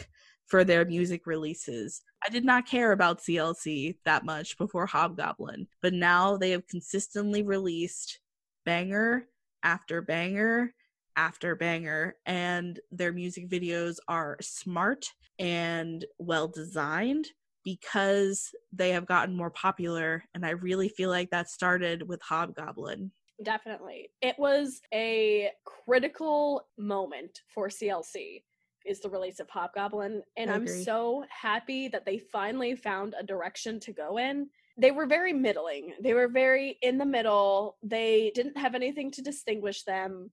for 0.46 0.64
their 0.64 0.86
music 0.86 1.26
releases. 1.26 2.02
I 2.26 2.30
did 2.30 2.46
not 2.46 2.68
care 2.68 2.92
about 2.92 3.22
CLC 3.22 3.98
that 4.06 4.26
much 4.26 4.58
before 4.58 4.86
Hobgoblin, 4.86 5.68
but 5.82 5.94
now 5.94 6.38
they 6.38 6.52
have 6.52 6.68
consistently 6.68 7.44
released 7.44 8.20
banger 8.66 9.28
after 9.64 10.02
banger 10.02 10.74
after 11.16 11.56
banger, 11.56 12.16
and 12.26 12.80
their 12.92 13.14
music 13.14 13.50
videos 13.50 13.98
are 14.08 14.38
smart 14.42 15.12
and 15.40 16.06
well 16.18 16.48
designed 16.48 17.28
because 17.64 18.50
they 18.72 18.92
have 18.92 19.06
gotten 19.06 19.36
more 19.36 19.50
popular. 19.50 20.24
And 20.34 20.46
I 20.46 20.52
really 20.52 20.90
feel 20.90 21.10
like 21.10 21.30
that 21.30 21.50
started 21.50 22.08
with 22.08 22.22
Hobgoblin. 22.22 23.12
Definitely. 23.42 24.10
It 24.22 24.36
was 24.38 24.82
a 24.94 25.50
critical 25.66 26.68
moment 26.78 27.40
for 27.48 27.70
CLC 27.70 28.44
is 28.86 29.00
the 29.00 29.10
release 29.10 29.40
of 29.40 29.50
Hobgoblin 29.50 30.22
and 30.36 30.52
I'm 30.52 30.68
so 30.68 31.24
happy 31.30 31.88
that 31.88 32.06
they 32.06 32.18
finally 32.18 32.76
found 32.76 33.16
a 33.18 33.24
direction 33.24 33.80
to 33.82 33.94
go 33.94 34.18
in. 34.18 34.50
They 34.78 34.92
were 34.92 35.06
very 35.06 35.34
middling. 35.34 35.94
They 36.02 36.14
were 36.14 36.28
very 36.28 36.78
in 36.82 36.98
the 36.98 37.06
middle. 37.06 37.78
They 37.82 38.32
didn't 38.36 38.58
have 38.58 38.76
anything 38.76 39.12
to 39.12 39.22
distinguish 39.22 39.84
them. 39.84 40.32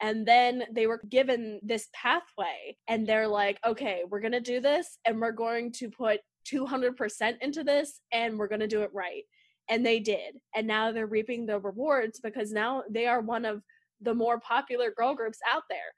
And 0.00 0.26
then 0.26 0.64
they 0.72 0.86
were 0.86 1.00
given 1.08 1.58
this 1.62 1.88
pathway 1.94 2.76
and 2.86 3.06
they're 3.06 3.28
like, 3.28 3.58
"Okay, 3.64 4.02
we're 4.08 4.20
going 4.20 4.32
to 4.32 4.40
do 4.40 4.60
this 4.60 4.98
and 5.06 5.20
we're 5.20 5.32
going 5.32 5.72
to 5.72 5.88
put 5.88 6.20
200% 6.44 7.38
into 7.40 7.64
this 7.64 8.00
and 8.12 8.38
we're 8.38 8.48
going 8.48 8.60
to 8.60 8.66
do 8.66 8.82
it 8.82 8.92
right." 8.92 9.24
And 9.68 9.84
they 9.84 9.98
did 10.00 10.36
and 10.54 10.66
now 10.66 10.92
they're 10.92 11.06
reaping 11.06 11.46
the 11.46 11.58
rewards 11.58 12.20
because 12.20 12.52
now 12.52 12.82
they 12.90 13.06
are 13.06 13.20
one 13.20 13.44
of 13.44 13.62
the 14.00 14.14
more 14.14 14.38
popular 14.40 14.90
girl 14.90 15.14
groups 15.14 15.38
out 15.50 15.64
there 15.68 15.92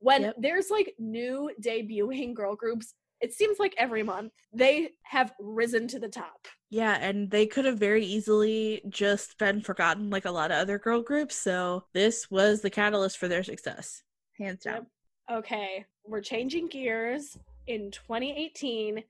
when 0.00 0.22
Yep. 0.22 0.34
there's 0.38 0.70
like 0.70 0.94
new 0.98 1.50
debuting 1.62 2.34
girl 2.34 2.56
groups 2.56 2.94
it 3.20 3.32
seems 3.32 3.60
like 3.60 3.74
every 3.78 4.02
month 4.02 4.32
they 4.52 4.90
have 5.04 5.32
risen 5.38 5.86
to 5.88 6.00
the 6.00 6.08
top 6.08 6.48
Yeah, 6.70 6.98
and 7.00 7.30
they 7.30 7.46
could 7.46 7.64
have 7.66 7.78
very 7.78 8.04
easily 8.04 8.82
just 8.88 9.38
been 9.38 9.60
forgotten 9.60 10.10
like 10.10 10.24
a 10.24 10.30
lot 10.32 10.50
of 10.50 10.56
other 10.56 10.78
girl 10.78 11.02
groups. 11.02 11.36
So 11.36 11.84
this 11.92 12.28
was 12.30 12.62
the 12.62 12.70
catalyst 12.70 13.18
for 13.18 13.28
their 13.28 13.44
success. 13.44 14.02
Hands 14.38 14.60
down. 14.60 14.86
okay 15.30 15.84
we're 16.04 16.20
changing 16.20 16.66
gears 16.66 17.38
in 17.68 17.92
2018 17.92 19.04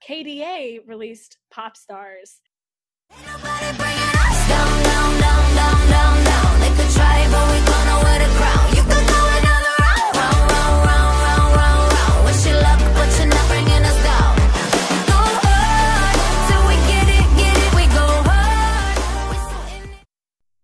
K/DA 0.00 0.80
released 0.86 1.38
Pop 1.50 1.76
Stars. 1.76 2.40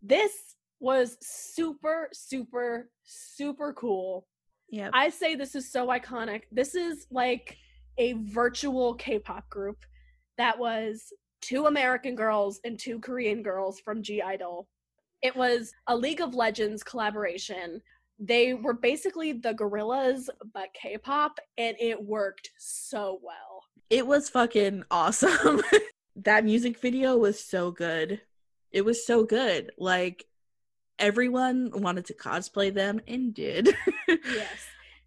This 0.06 0.54
was 0.80 1.16
super, 1.22 2.10
super, 2.12 2.90
super 3.04 3.72
cool. 3.72 4.26
Yeah. 4.68 4.90
I 4.92 5.08
say 5.08 5.34
this 5.34 5.54
is 5.54 5.72
so 5.72 5.86
iconic. 5.86 6.42
This 6.52 6.74
is 6.74 7.06
like 7.10 7.56
a 7.96 8.12
virtual 8.12 8.94
K-pop 8.94 9.48
group 9.48 9.78
that 10.36 10.58
was 10.58 11.10
two 11.44 11.66
American 11.66 12.14
girls 12.14 12.60
and 12.64 12.78
two 12.78 12.98
Korean 13.00 13.42
girls 13.42 13.80
from 13.80 14.02
(G)I-DLE. 14.02 14.66
It 15.22 15.36
was 15.36 15.72
a 15.86 15.96
League 15.96 16.20
of 16.20 16.34
Legends 16.34 16.82
collaboration. 16.82 17.82
They 18.18 18.54
were 18.54 18.74
basically 18.74 19.32
the 19.32 19.52
Gorillaz 19.54 20.28
but 20.52 20.68
K-pop 20.80 21.38
and 21.58 21.76
it 21.80 22.02
worked 22.02 22.50
so 22.58 23.18
well. 23.22 23.62
it 23.90 24.06
was 24.06 24.28
fucking 24.30 24.84
awesome. 24.90 25.60
that 26.16 26.44
music 26.44 26.78
video 26.80 27.16
was 27.16 27.38
so 27.42 27.70
good. 27.70 28.20
It 28.70 28.84
was 28.84 29.06
so 29.06 29.24
good. 29.24 29.72
Like 29.78 30.24
everyone 30.98 31.70
wanted 31.74 32.06
to 32.06 32.14
cosplay 32.14 32.72
them 32.72 33.00
and 33.06 33.34
did. 33.34 33.74
Yes. 34.08 34.60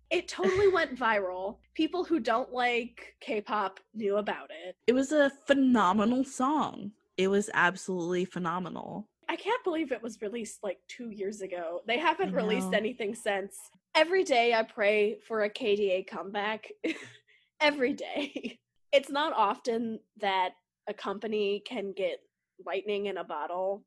It 0.09 0.27
totally 0.27 0.69
went 0.69 0.97
viral. 0.97 1.57
People 1.73 2.03
who 2.03 2.19
don't 2.19 2.53
like 2.53 3.15
K-pop 3.19 3.79
knew 3.93 4.17
about 4.17 4.49
it. 4.65 4.75
it 4.87 4.93
was 4.93 5.11
a 5.11 5.31
phenomenal 5.45 6.23
song. 6.23 6.91
It 7.17 7.27
was 7.29 7.49
absolutely 7.53 8.25
phenomenal. 8.25 9.09
I 9.29 9.35
can't 9.35 9.63
believe 9.63 9.91
it 9.91 10.01
was 10.01 10.21
released 10.21 10.59
like 10.63 10.77
two 10.87 11.09
years 11.09 11.41
ago. 11.41 11.81
They 11.85 11.97
haven't 11.97 12.33
released 12.33 12.73
anything 12.73 13.13
since. 13.13 13.57
Every 13.95 14.23
day 14.23 14.53
I 14.53 14.63
pray 14.63 15.17
for 15.27 15.41
a 15.43 15.49
K/DA 15.49 16.03
comeback. 16.03 16.69
Every 17.59 17.93
day. 17.93 18.59
It's 18.93 19.09
not 19.09 19.33
often 19.33 19.99
that 20.21 20.51
a 20.87 20.93
company 20.93 21.61
can 21.67 21.91
get 21.91 22.19
lightning 22.65 23.07
in 23.07 23.17
a 23.17 23.23
bottle, 23.25 23.83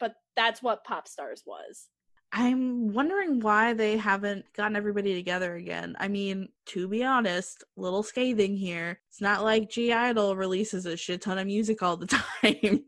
but 0.00 0.14
that's 0.34 0.60
what 0.60 0.82
Pop 0.82 1.06
Stars 1.06 1.44
was. 1.46 1.86
I'm 2.32 2.92
wondering 2.92 3.40
why 3.40 3.72
they 3.74 3.96
haven't 3.96 4.44
gotten 4.52 4.76
everybody 4.76 5.14
together 5.14 5.56
again. 5.56 5.96
I 5.98 6.06
mean, 6.06 6.48
to 6.66 6.86
be 6.86 7.02
honest, 7.02 7.64
little 7.76 8.04
scathing 8.04 8.56
here. 8.56 9.00
It's 9.08 9.20
not 9.20 9.42
like 9.42 9.68
(G)I-DLE 9.68 10.36
releases 10.36 10.86
a 10.86 10.96
shit 10.96 11.22
ton 11.22 11.38
of 11.38 11.46
music 11.46 11.82
all 11.82 11.96
the 11.96 12.06
time. 12.42 12.84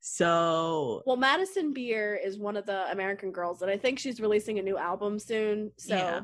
so 0.00 1.02
Well, 1.04 1.16
Madison 1.18 1.74
Beer 1.74 2.14
is 2.16 2.38
one 2.38 2.56
of 2.56 2.64
the 2.64 2.90
American 2.90 3.32
girls, 3.32 3.60
and 3.60 3.70
I 3.70 3.76
think 3.76 3.98
she's 3.98 4.18
releasing 4.20 4.58
a 4.58 4.62
new 4.62 4.78
album 4.78 5.18
soon. 5.18 5.72
So, 5.76 5.94
Yeah. 5.94 6.20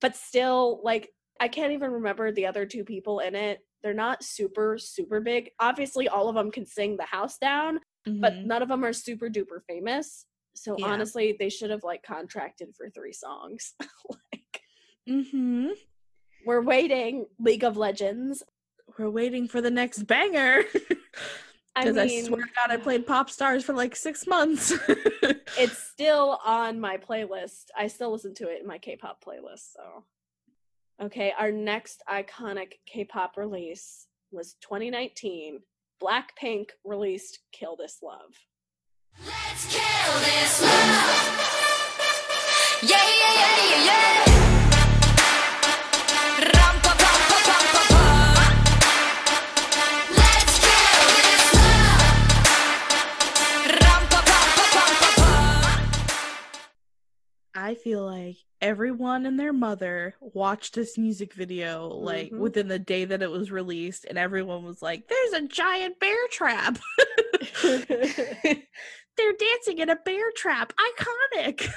but 0.00 0.16
still, 0.16 0.80
like, 0.82 1.10
I 1.40 1.48
can't 1.48 1.72
even 1.72 1.90
remember 1.90 2.32
the 2.32 2.46
other 2.46 2.64
two 2.64 2.84
people 2.84 3.18
in 3.18 3.34
it. 3.34 3.60
They're 3.82 3.92
not 3.94 4.24
super, 4.24 4.78
super 4.78 5.20
big. 5.20 5.50
Obviously, 5.60 6.08
all 6.08 6.28
of 6.30 6.34
them 6.34 6.50
can 6.50 6.64
sing 6.64 6.96
the 6.96 7.04
house 7.04 7.36
down, 7.38 7.80
but 8.06 8.32
mhm. 8.32 8.46
none 8.46 8.62
of 8.62 8.68
them 8.68 8.82
are 8.82 8.94
super 8.94 9.28
duper 9.28 9.60
famous. 9.68 10.24
So, 10.62 10.76
Yeah. 10.78 10.86
honestly, 10.86 11.36
they 11.38 11.48
should 11.48 11.70
have, 11.70 11.84
like, 11.84 12.02
contracted 12.02 12.74
for 12.76 12.90
three 12.90 13.12
songs. 13.12 13.74
like, 14.32 14.60
mm-hmm. 15.08 15.68
we're 16.46 16.62
waiting, 16.62 17.26
League 17.38 17.64
of 17.64 17.76
Legends. 17.76 18.42
we're 18.98 19.10
waiting 19.10 19.46
for 19.48 19.60
the 19.60 19.70
next 19.70 20.04
banger. 20.04 20.64
I 21.76 21.82
Because 21.84 21.96
I, 21.98 22.06
mean, 22.06 22.24
swear 22.24 22.42
to 22.42 22.48
God, 22.56 22.70
I 22.72 22.76
played 22.76 23.06
Pop 23.06 23.30
Stars 23.30 23.64
for 23.64 23.72
like 23.72 23.94
six 23.94 24.26
months. 24.26 24.72
it's 25.58 25.78
still 25.78 26.40
on 26.44 26.80
my 26.80 26.96
playlist. 26.96 27.66
I 27.76 27.86
still 27.86 28.10
listen 28.10 28.34
to 28.36 28.48
it 28.48 28.60
in 28.60 28.66
my 28.66 28.78
K-pop 28.78 29.22
playlist. 29.22 29.74
So, 29.74 30.04
okay, 31.00 31.32
our 31.38 31.52
next 31.52 32.02
iconic 32.08 32.72
K-pop 32.86 33.36
release 33.36 34.06
was 34.32 34.54
2019. 34.62 35.60
Blackpink 36.02 36.70
released 36.84 37.40
"Kill 37.52 37.76
This 37.76 37.98
Love." 38.02 38.34
I 57.54 57.74
feel 57.74 58.06
like 58.06 58.36
everyone 58.62 59.26
and 59.26 59.38
their 59.38 59.52
mother 59.52 60.14
watched 60.20 60.74
this 60.74 60.96
music 60.96 61.34
video 61.34 61.88
like 61.88 62.30
Mhm. 62.30 62.38
within 62.38 62.68
the 62.68 62.78
day 62.78 63.04
that 63.04 63.20
it 63.22 63.30
was 63.30 63.50
released, 63.50 64.06
and 64.06 64.16
everyone 64.16 64.64
was 64.64 64.80
like, 64.80 65.08
"There's 65.08 65.32
a 65.34 65.46
giant 65.48 65.98
bear 65.98 66.16
trap." 66.30 66.78
They're 69.18 69.32
dancing 69.32 69.78
in 69.80 69.90
a 69.90 69.96
bear 69.96 70.30
trap. 70.36 70.72
Iconic. 70.78 71.68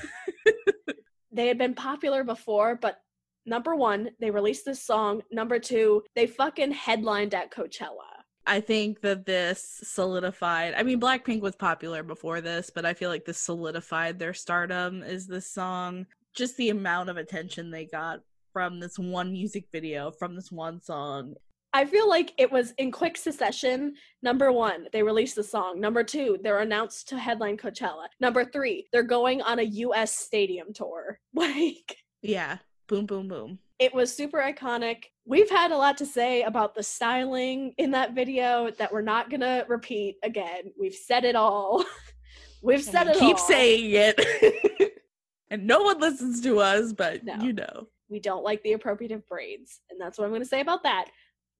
they 1.31 1.47
had 1.47 1.57
been 1.57 1.73
popular 1.73 2.23
before, 2.23 2.75
but 2.75 3.01
number 3.45 3.75
one, 3.75 4.11
they 4.19 4.31
released 4.31 4.63
this 4.63 4.81
song. 4.81 5.23
Number 5.31 5.59
two, 5.59 6.03
they 6.15 6.27
fucking 6.27 6.71
headlined 6.71 7.33
at 7.33 7.51
Coachella. 7.51 8.21
I 8.45 8.59
think 8.59 9.01
that 9.01 9.25
this 9.25 9.81
solidified. 9.83 10.73
I 10.75 10.83
mean, 10.83 10.99
Blackpink 10.99 11.41
was 11.41 11.55
popular 11.55 12.03
before 12.03 12.41
this, 12.41 12.71
but 12.73 12.85
I 12.85 12.93
feel 12.93 13.09
like 13.09 13.25
this 13.25 13.37
solidified 13.37 14.19
their 14.19 14.33
stardom. 14.33 15.03
Is 15.03 15.27
this 15.27 15.47
song 15.47 16.05
just 16.35 16.57
the 16.57 16.69
amount 16.69 17.09
of 17.09 17.17
attention 17.17 17.71
they 17.71 17.85
got 17.85 18.21
from 18.53 18.79
this 18.79 18.97
one 18.97 19.31
music 19.31 19.65
video, 19.71 20.11
from 20.11 20.35
this 20.35 20.51
one 20.51 20.81
song? 20.81 21.35
I 21.73 21.85
feel 21.85 22.09
like 22.09 22.33
it 22.37 22.51
was 22.51 22.73
in 22.77 22.91
quick 22.91 23.15
succession. 23.17 23.93
Number 24.21 24.51
one, 24.51 24.87
they 24.91 25.03
released 25.03 25.35
the 25.35 25.43
song. 25.43 25.79
Number 25.79 26.03
two, 26.03 26.37
they're 26.43 26.59
announced 26.59 27.07
to 27.09 27.17
headline 27.17 27.55
Coachella. 27.57 28.07
Number 28.19 28.43
three, 28.43 28.87
they're 28.91 29.03
going 29.03 29.41
on 29.41 29.59
a 29.59 29.63
US 29.63 30.11
stadium 30.17 30.73
tour. 30.73 31.19
Like, 31.33 31.95
Yeah, 32.21 32.57
boom, 32.89 33.05
boom, 33.05 33.29
boom. 33.29 33.59
it 33.79 33.93
was 33.93 34.13
super 34.13 34.39
iconic. 34.39 35.05
We've 35.25 35.49
had 35.49 35.71
a 35.71 35.77
lot 35.77 35.97
to 35.99 36.05
say 36.05 36.43
about 36.43 36.75
the 36.75 36.83
styling 36.83 37.73
in 37.77 37.91
that 37.91 38.13
video 38.15 38.69
that 38.77 38.91
we're 38.91 39.01
not 39.01 39.29
gonna 39.29 39.63
repeat 39.69 40.17
again. 40.23 40.73
We've 40.77 40.93
said 40.93 41.23
it 41.23 41.35
all. 41.37 41.85
We've 42.63 42.83
said 42.83 43.07
it 43.07 43.17
keep 43.17 43.37
all. 43.37 43.47
saying 43.47 43.91
it, 43.91 44.93
and 45.49 45.65
no 45.65 45.81
one 45.81 45.99
listens 45.99 46.41
to 46.41 46.59
us. 46.59 46.91
But 46.93 47.23
No. 47.23 47.35
you 47.41 47.53
know, 47.53 47.87
we 48.09 48.19
don't 48.19 48.43
like 48.43 48.61
the 48.63 48.73
appropriative 48.73 49.25
braids. 49.27 49.79
And 49.89 49.99
that's 50.01 50.17
what 50.19 50.25
I'm 50.25 50.31
going 50.31 50.41
to 50.43 50.47
say 50.47 50.59
about 50.61 50.83
that. 50.83 51.05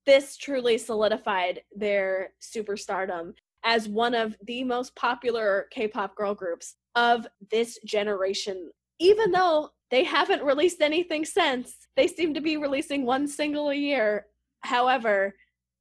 This 0.05 0.37
truly 0.37 0.77
solidified 0.77 1.61
their 1.75 2.33
superstardom 2.41 3.33
as 3.63 3.87
one 3.87 4.15
of 4.15 4.35
the 4.45 4.63
most 4.63 4.95
popular 4.95 5.67
K 5.71 5.87
pop 5.87 6.15
girl 6.15 6.33
groups 6.33 6.75
of 6.95 7.27
this 7.51 7.79
generation. 7.85 8.71
Even 8.99 9.31
though 9.31 9.69
they 9.89 10.03
haven't 10.03 10.43
released 10.43 10.81
anything 10.81 11.25
since, 11.25 11.75
they 11.95 12.07
seem 12.07 12.33
to 12.33 12.41
be 12.41 12.57
releasing 12.57 13.05
one 13.05 13.27
single 13.27 13.69
a 13.69 13.75
year. 13.75 14.25
However, 14.61 15.35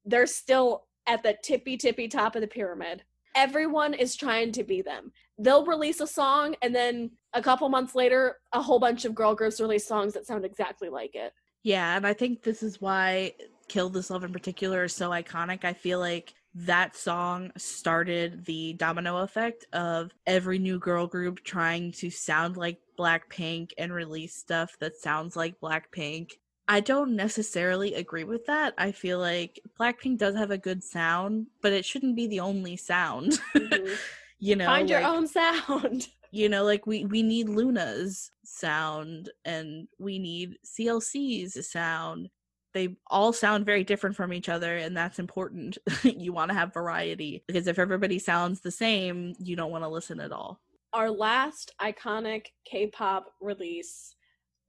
they're 0.04 0.26
still 0.26 0.84
at 1.06 1.22
the 1.22 1.36
tippy 1.42 1.76
tippy 1.76 2.08
top 2.08 2.34
of 2.34 2.42
the 2.42 2.46
pyramid. 2.46 3.02
Everyone 3.34 3.94
is 3.94 4.16
trying 4.16 4.52
to 4.52 4.64
be 4.64 4.82
them. 4.82 5.12
They'll 5.38 5.64
release 5.64 6.00
a 6.00 6.06
song 6.06 6.56
and 6.62 6.74
then 6.74 7.12
a 7.32 7.40
couple 7.40 7.68
months 7.68 7.94
later, 7.94 8.36
a 8.52 8.60
whole 8.60 8.80
bunch 8.80 9.04
of 9.04 9.14
girl 9.14 9.34
groups 9.34 9.60
release 9.60 9.86
songs 9.86 10.14
that 10.14 10.26
sound 10.26 10.44
exactly 10.44 10.88
like 10.88 11.14
it. 11.14 11.32
yeah, 11.62 11.96
and 11.96 12.06
I 12.06 12.12
think 12.12 12.42
this 12.42 12.62
is 12.62 12.80
why 12.80 13.32
"Kill 13.70 13.88
This 13.88 14.10
Love" 14.10 14.24
in 14.24 14.32
particular 14.32 14.84
is 14.84 14.94
so 14.96 15.10
iconic. 15.10 15.64
I 15.64 15.72
feel 15.72 16.00
like 16.00 16.34
that 16.54 16.96
song 16.96 17.52
started 17.56 18.44
the 18.44 18.72
domino 18.72 19.18
effect 19.18 19.64
of 19.72 20.10
every 20.26 20.58
new 20.58 20.80
girl 20.80 21.06
group 21.06 21.44
trying 21.44 21.92
to 21.92 22.10
sound 22.10 22.56
like 22.56 22.78
Blackpink 22.98 23.70
and 23.78 23.92
release 23.92 24.34
stuff 24.34 24.76
that 24.80 24.96
sounds 24.96 25.36
like 25.36 25.60
Blackpink. 25.60 26.32
I 26.66 26.80
don't 26.80 27.14
necessarily 27.14 27.94
agree 27.94 28.24
with 28.24 28.44
that. 28.46 28.74
I 28.76 28.90
feel 28.90 29.20
like 29.20 29.60
Blackpink 29.78 30.18
does 30.18 30.34
have 30.34 30.50
a 30.50 30.58
good 30.58 30.82
sound, 30.82 31.46
but 31.62 31.72
it 31.72 31.84
shouldn't 31.84 32.16
be 32.16 32.26
the 32.26 32.40
only 32.40 32.76
sound. 32.76 33.38
Mhm. 33.54 33.96
you 34.40 34.56
know, 34.56 34.66
Find 34.66 34.90
your 34.90 35.00
like- 35.02 35.08
own 35.16 35.26
sound. 35.28 36.08
you 36.32 36.48
know 36.48 36.64
like 36.64 36.86
we 36.86 37.04
we 37.04 37.22
need 37.22 37.48
Loona's 37.48 38.30
sound 38.44 39.30
and 39.44 39.86
we 39.98 40.18
need 40.18 40.56
clc's 40.64 41.52
sound 41.68 42.28
they 42.72 42.96
all 43.08 43.32
sound 43.32 43.66
very 43.66 43.84
different 43.84 44.14
from 44.14 44.32
each 44.32 44.48
other 44.48 44.76
and 44.76 44.96
that's 44.96 45.18
important 45.18 45.78
you 46.02 46.32
want 46.32 46.50
to 46.50 46.54
have 46.54 46.72
variety 46.72 47.42
because 47.46 47.66
if 47.66 47.78
everybody 47.78 48.18
sounds 48.18 48.60
the 48.60 48.70
same 48.70 49.34
you 49.38 49.56
don't 49.56 49.70
want 49.70 49.84
to 49.84 49.88
listen 49.88 50.20
at 50.20 50.32
all 50.32 50.60
Our 50.92 51.10
last 51.10 51.72
iconic 51.80 52.46
K 52.64 52.88
pop 52.88 53.32
release 53.40 54.14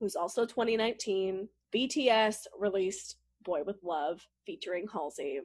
who's 0.02 0.16
also 0.16 0.46
2019. 0.46 1.48
BTS 1.74 2.48
released 2.60 3.18
Boy 3.44 3.62
with 3.64 3.78
Luv 3.84 4.28
featuring 4.46 4.88
Halsey. 4.92 5.42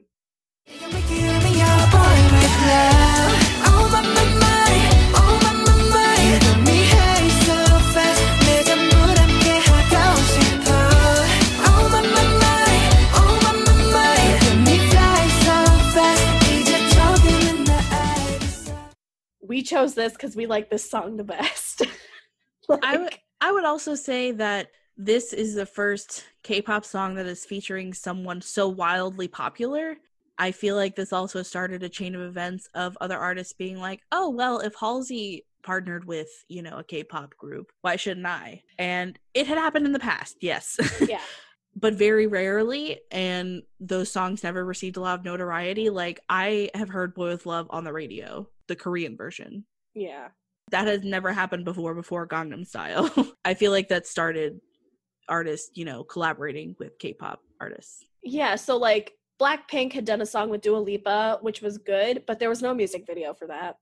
We 19.47 19.63
chose 19.63 19.95
this 19.95 20.13
because 20.13 20.35
we 20.35 20.45
like 20.45 20.69
this 20.69 20.89
song 20.89 21.17
the 21.17 21.23
best. 21.23 21.83
I 22.83 22.97
would 22.97 23.03
Like, 23.05 23.21
I 23.39 23.51
would 23.51 23.65
also 23.65 23.95
say 23.95 24.31
that 24.33 24.69
this 24.97 25.31
is 25.31 25.55
the 25.55 25.65
first 25.65 26.25
K-pop 26.43 26.83
song 26.83 27.15
that 27.15 27.27
is 27.27 27.45
featuring 27.45 27.93
someone 27.93 28.41
so 28.41 28.67
wildly 28.67 29.27
popular. 29.27 29.95
I 30.39 30.51
feel 30.51 30.75
like 30.75 30.95
this 30.95 31.13
also 31.13 31.43
started 31.43 31.83
a 31.83 31.89
chain 31.89 32.15
of 32.15 32.21
events 32.21 32.67
of 32.73 32.97
other 32.99 33.17
artists 33.17 33.53
being 33.53 33.79
like, 33.79 34.01
"Oh, 34.11 34.29
well, 34.29 34.59
if 34.59 34.75
Halsey 34.75 35.45
partnered 35.63 36.05
with, 36.05 36.29
you 36.47 36.61
know, 36.61 36.77
a 36.77 36.83
K-pop 36.83 37.35
group, 37.37 37.71
why 37.81 37.95
shouldn't 37.95 38.25
I?" 38.25 38.63
And 38.77 39.17
it 39.33 39.47
had 39.47 39.57
happened 39.57 39.85
in 39.85 39.93
the 39.93 39.99
past. 39.99 40.37
Yes. 40.41 40.77
yeah. 41.07 41.21
but 41.79 41.93
very 41.93 42.25
rarely 42.25 42.99
and 43.11 43.61
those 43.79 44.11
songs 44.11 44.43
never 44.43 44.65
received 44.65 44.97
a 44.97 44.99
lot 44.99 45.19
of 45.19 45.25
notoriety. 45.25 45.89
Like 45.91 46.19
I 46.27 46.71
have 46.73 46.89
heard 46.89 47.13
Boy 47.13 47.29
with 47.29 47.45
Luv 47.45 47.67
on 47.69 47.83
the 47.83 47.93
radio, 47.93 48.49
the 48.67 48.75
Korean 48.75 49.15
version 49.17 49.65
Yeah. 49.93 50.29
that 50.71 50.87
has 50.87 51.03
never 51.03 51.31
happened 51.33 51.65
before 51.65 51.95
before 51.95 52.27
Gangnam 52.27 52.65
Style. 52.65 53.09
I 53.45 53.53
feel 53.53 53.71
like 53.71 53.87
that 53.89 54.07
started 54.07 54.59
artists, 55.29 55.71
you 55.75 55.85
know, 55.85 56.03
collaborating 56.03 56.75
with 56.79 56.97
K-pop 56.99 57.41
artists. 57.59 58.03
Yeah. 58.23 58.55
So 58.55 58.77
like 58.77 59.13
Blackpink 59.41 59.93
had 59.93 60.05
done 60.05 60.21
a 60.21 60.25
song 60.25 60.49
with 60.49 60.61
Dua 60.61 60.77
Lipa, 60.77 61.39
which 61.41 61.61
was 61.61 61.77
good, 61.77 62.23
but 62.27 62.39
there 62.39 62.49
was 62.49 62.61
no 62.61 62.73
music 62.73 63.05
video 63.05 63.33
for 63.33 63.47
that. 63.47 63.75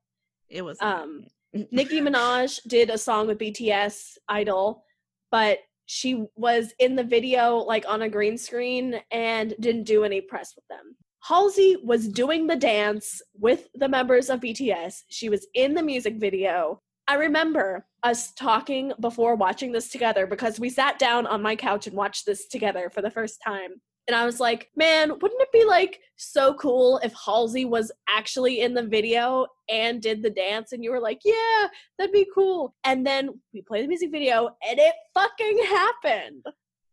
It 0.49 0.63
was 0.63 0.77
Um, 0.81 1.25
Nicki 1.71 2.01
Minaj 2.01 2.59
did 2.67 2.89
a 2.89 2.97
song 2.97 3.27
with 3.27 3.37
BTS 3.39 4.17
Idol, 4.27 4.83
but 5.31 5.59
she 5.87 6.25
was 6.35 6.73
in 6.79 6.95
the 6.95 7.03
video 7.03 7.57
like 7.57 7.85
on 7.87 8.01
a 8.01 8.09
green 8.09 8.37
screen 8.37 8.99
and 9.11 9.53
didn't 9.59 9.83
do 9.83 10.03
any 10.03 10.19
press 10.19 10.53
with 10.55 10.67
them. 10.67 10.95
Halsey 11.27 11.75
was 11.83 12.07
doing 12.07 12.45
the 12.45 12.55
dance 12.55 13.19
with 13.33 13.67
the 13.73 13.89
members 13.89 14.29
of 14.29 14.41
BTS. 14.41 15.05
She 15.09 15.27
was 15.27 15.47
in 15.55 15.73
the 15.73 15.81
music 15.81 16.17
video. 16.19 16.81
I 17.07 17.15
remember 17.15 17.87
us 18.03 18.31
talking 18.33 18.93
before 18.99 19.33
watching 19.35 19.71
this 19.71 19.89
together 19.89 20.27
because 20.27 20.59
we 20.59 20.69
sat 20.69 20.99
down 20.99 21.25
on 21.25 21.41
my 21.41 21.55
couch 21.55 21.87
and 21.87 21.95
watched 21.95 22.27
this 22.27 22.47
together 22.47 22.91
for 22.93 23.01
the 23.01 23.09
first 23.09 23.39
time. 23.43 23.81
And 24.07 24.15
I 24.15 24.23
was 24.23 24.39
like, 24.39 24.69
man, 24.75 25.09
wouldn't 25.09 25.41
it 25.41 25.51
be 25.51 25.65
like 25.65 25.99
so 26.15 26.53
cool 26.53 26.99
if 27.03 27.13
Halsey 27.13 27.65
was 27.65 27.91
actually 28.07 28.61
in 28.61 28.75
the 28.75 28.83
video 28.83 29.47
and 29.67 29.99
did 29.99 30.21
the 30.21 30.29
dance? 30.29 30.73
And 30.73 30.83
you 30.83 30.91
were 30.91 30.99
like, 30.99 31.21
yeah, 31.25 31.67
that'd 31.97 32.13
be 32.13 32.27
cool. 32.35 32.75
And 32.83 33.03
then 33.03 33.31
we 33.51 33.63
played 33.63 33.85
the 33.85 33.87
music 33.87 34.11
video 34.11 34.55
and 34.67 34.77
it 34.77 34.93
fucking 35.15 35.57
happened. 35.65 36.45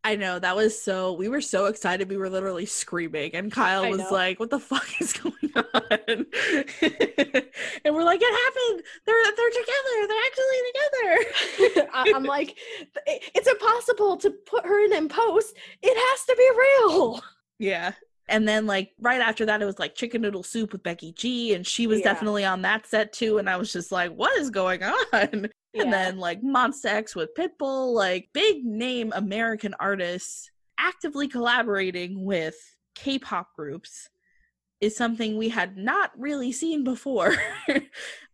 I 0.05 0.17
know 0.17 0.39
that 0.41 0.57
was 0.57 0.81
so 0.83 1.13
we 1.13 1.29
were 1.29 1.41
so 1.41 1.67
excited 1.67 2.09
we 2.09 2.17
were 2.17 2.29
literally 2.29 2.67
screaming 2.67 3.35
and 3.37 3.53
Kyle 3.53 3.85
I 3.85 3.89
was 3.91 3.99
know. 4.01 4.09
like 4.11 4.41
what 4.41 4.51
the 4.51 4.59
fuck 4.59 4.87
is 5.01 5.13
going 5.13 5.33
on 5.55 5.73
and 7.85 7.95
we're 7.95 8.03
like 8.05 8.21
it 8.21 8.35
happened 8.45 8.83
they're 9.07 9.23
they're 9.37 9.51
together 9.51 10.07
they're 10.09 10.27
actually 10.27 10.61
together 10.73 11.89
I- 11.95 12.13
I'm 12.17 12.25
like, 12.25 12.57
"It- 13.07 13.23
it's 13.35 13.49
impossible 13.49 14.17
to 14.19 14.31
put 14.31 14.67
her 14.67 14.85
in 14.85 14.93
in 14.93 15.09
post. 15.09 15.55
It 15.83 15.97
has 15.97 16.25
to 16.27 16.35
be 16.37 16.51
real. 16.59 17.21
Yeah. 17.59 17.93
And 18.33 18.49
then 18.49 18.67
like 18.67 18.91
right 18.99 19.21
after 19.21 19.47
that 19.47 19.63
it 19.63 19.65
was 19.67 19.79
like 19.79 19.95
chicken 19.95 20.23
noodle 20.23 20.43
soup 20.43 20.73
with 20.73 20.83
Becky 20.83 21.13
G 21.13 21.55
and 21.55 21.65
she 21.67 21.87
was 21.87 22.01
Yeah. 22.01 22.07
definitely 22.13 22.45
on 22.45 22.63
that 22.63 22.87
set 22.87 23.13
too 23.13 23.39
and 23.39 23.49
I 23.49 23.57
was 23.57 23.73
just 23.73 23.93
like 23.93 24.11
what 24.13 24.37
is 24.39 24.51
going 24.51 24.83
on? 24.83 25.49
Yeah. 25.75 25.85
And 25.85 25.93
then 25.95 26.19
like 26.19 26.43
Monsta 26.43 26.85
X 26.85 27.17
with 27.17 27.31
Pitbull, 27.35 27.95
like 27.95 28.29
big 28.35 28.63
name 28.63 29.11
American 29.17 29.75
artists 29.81 30.51
actively 30.79 31.29
collaborating 31.29 32.27
with 32.27 32.57
K-pop 32.95 33.55
groups 33.57 34.11
is 34.83 34.95
something 34.95 35.39
we 35.39 35.49
had 35.49 35.79
not 35.79 36.11
really 36.19 36.53
seen 36.53 36.85
before 36.85 37.35